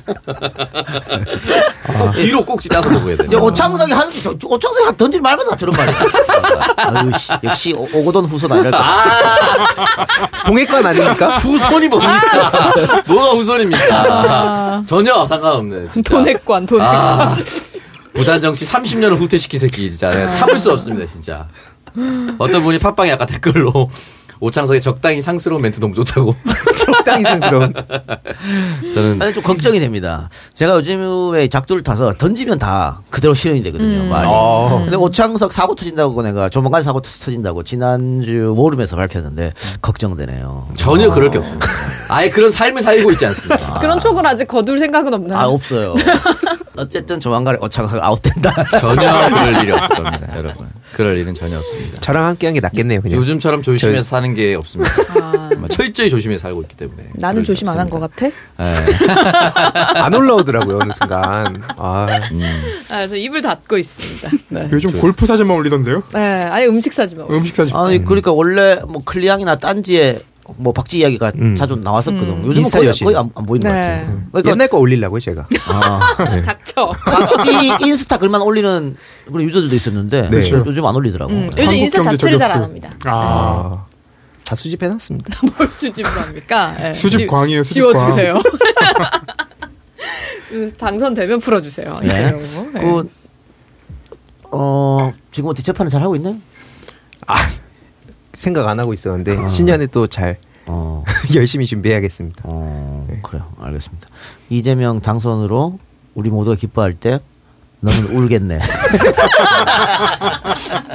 [2.16, 3.24] 뒤로 꼭지 따서 먹어야 돼.
[3.26, 5.94] 이제 오창석이 하는 저- 저 오창석이 던질 말마다 다 들은 말이야.
[6.76, 8.94] 아유 씨, 역시 오- 오고돈 후손 아니랄까.
[10.46, 11.36] 동해권 아닙니까?
[11.38, 12.50] 후손이 뭡니까?
[13.06, 14.84] 뭐가 후손입니까?
[14.86, 15.88] 전혀 상관없네.
[15.88, 16.14] 진짜.
[16.14, 16.96] 돈액관, 돈액관.
[16.96, 17.36] 아,
[18.14, 21.48] 부산 정치 30년을 후퇴시킨 새끼 진짜 참을 수 없습니다 진짜.
[22.38, 23.88] 어떤 분이 팟빵에 아까 댓글로
[24.42, 26.34] 오창석의 적당히 상스러운 멘트 너무 좋다고.
[26.76, 27.72] 적당히 상스러운.
[28.92, 30.28] 저는 아니 좀 걱정이 됩니다.
[30.52, 34.04] 제가 요즘에 작두를 타서 던지면 다 그대로 실현이 되거든요.
[34.10, 34.26] 말이.
[34.28, 34.80] 어.
[34.82, 40.66] 근데 오창석 사고 터진다고 내가 조만간 사고 터진다고 지난주 모름에서 밝혔는데 걱정되네요.
[40.74, 41.64] 전혀 그럴 게 없습니다.
[42.08, 43.74] 아예 그런 삶을 살고 있지 않습니다.
[43.80, 45.38] 그런 촉을 아직 거둘 생각은 없나요?
[45.38, 45.94] 아 없어요.
[46.76, 48.50] 어쨌든 조만간에 오창석 아웃된다.
[48.80, 50.68] 전혀 그럴 일이 없을 겁니다, 여러분.
[50.94, 52.00] 그럴 일은 전혀 없습니다.
[52.00, 53.18] 저랑 함께한 게 낫겠네요 그냥.
[53.18, 54.90] 요즘처럼 조심해서 저- 사는 게 없습니다.
[55.20, 57.04] 아, 정말 철저히 조심해서 살고 있기 때문에.
[57.14, 57.98] 나는 조심 안 한 것.
[58.00, 58.26] 같아?
[58.26, 58.32] 예.
[59.98, 61.62] 안 올라오더라고요 어느 순간.
[61.76, 62.20] 아 아,
[62.96, 64.30] 그래서 입을 닫고 있습니다.
[64.50, 64.68] 네.
[64.72, 66.02] 요즘 골프 사진만 올리던데요?
[66.14, 67.26] 네, 아예 음식 사지만.
[67.30, 67.74] 음식 사진.
[67.76, 70.20] 아니 그러니까 원래 뭐 클리앙이나 딴지에
[70.56, 71.54] 뭐 박지 이야기가 음.
[71.54, 72.28] 자주 나왔었거든.
[72.28, 72.44] 음.
[72.46, 73.04] 요즘은 인스타 거의, 여신.
[73.04, 73.80] 거의 안, 안 보이는 것 네.
[73.80, 74.22] 같아요.
[74.32, 75.46] 그러니까 옛날 거 올리려고요 제가.
[75.68, 76.90] 아, 닥쳐.
[77.04, 80.36] 박지 인스타 글만 올리는 그런 유저들도 있었는데 네.
[80.50, 81.32] 요즘 안 올리더라고.
[81.32, 82.64] 음, 요즘 한국 인스타 자체를 잘 안.
[82.64, 82.90] 합니다.
[83.06, 83.86] 아, 아,
[84.44, 85.38] 다 수집해놨습니다.
[85.56, 86.74] 뭘 수집을 합니까?
[86.76, 86.92] 네.
[86.92, 87.92] 수집 지- 광이에요, 수집 광.
[87.92, 88.42] 지워주세요.
[90.48, 91.94] 그래서 당선되면 풀어주세요.
[92.02, 92.08] 네.
[92.08, 92.80] 네.
[92.80, 93.08] 그,
[94.50, 96.36] 어, 지금 어떻게 재판을 잘 하고 있나요?
[98.34, 101.04] 생각 안 하고 있었는데 신년에 또잘 어,
[101.34, 102.42] 열심히 준비해야겠습니다.
[102.44, 103.46] 어, 그래요.
[103.60, 104.08] 알겠습니다.
[104.48, 105.78] 이재명 당선으로
[106.14, 107.20] 우리 모두가 기뻐할 때
[107.80, 108.60] 너는 울겠네.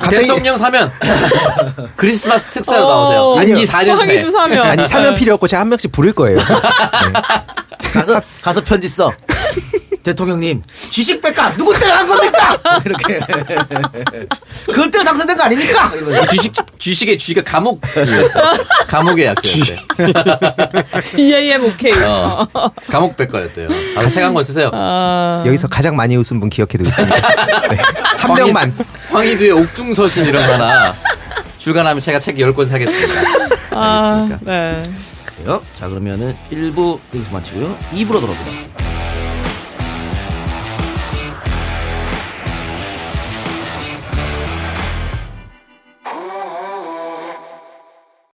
[0.09, 0.89] 대통령 사면
[1.97, 2.89] 크리스마스 특사로 어.
[2.89, 3.49] 나오세요.
[3.49, 4.21] 임기 4년 차에.
[4.31, 4.65] 사면.
[4.65, 6.37] 아니 사면 필요 없고 제가 한 명씩 부를 거예요.
[7.93, 9.11] 가서, 가서 편지 써.
[10.07, 11.53] 대통령님, 주식 뺄까?
[11.57, 12.57] 누구 때문에 한 겁니까?
[12.85, 13.19] 이렇게.
[14.65, 15.91] 그것 때문에 당선된 거 아닙니까?
[15.93, 16.25] 이러면서.
[16.27, 17.81] 주식 주식의 주식의 감옥
[18.87, 19.75] 감옥의 약자였대.
[21.03, 21.91] GAM OK.
[22.05, 22.47] 어,
[22.89, 23.67] 감옥 백과였대요.
[23.95, 24.71] 가서 책한 권 쓰세요.
[24.73, 27.15] 아, 여기서 가장 많이 웃은 분 기억해 두겠습니다.
[27.67, 27.77] 네.
[28.17, 28.73] 한 명만.
[29.11, 30.93] 황희두의 옥중서신 이런 거 하나
[31.59, 33.21] 출간하면 제가 책 10권 사겠습니다.
[33.71, 34.39] 아, 알겠습니까?
[34.51, 34.83] 네.
[35.73, 37.77] 자, 그러면은 1부 여기서 마치고요.
[37.93, 38.96] 2부로 돌아옵니다.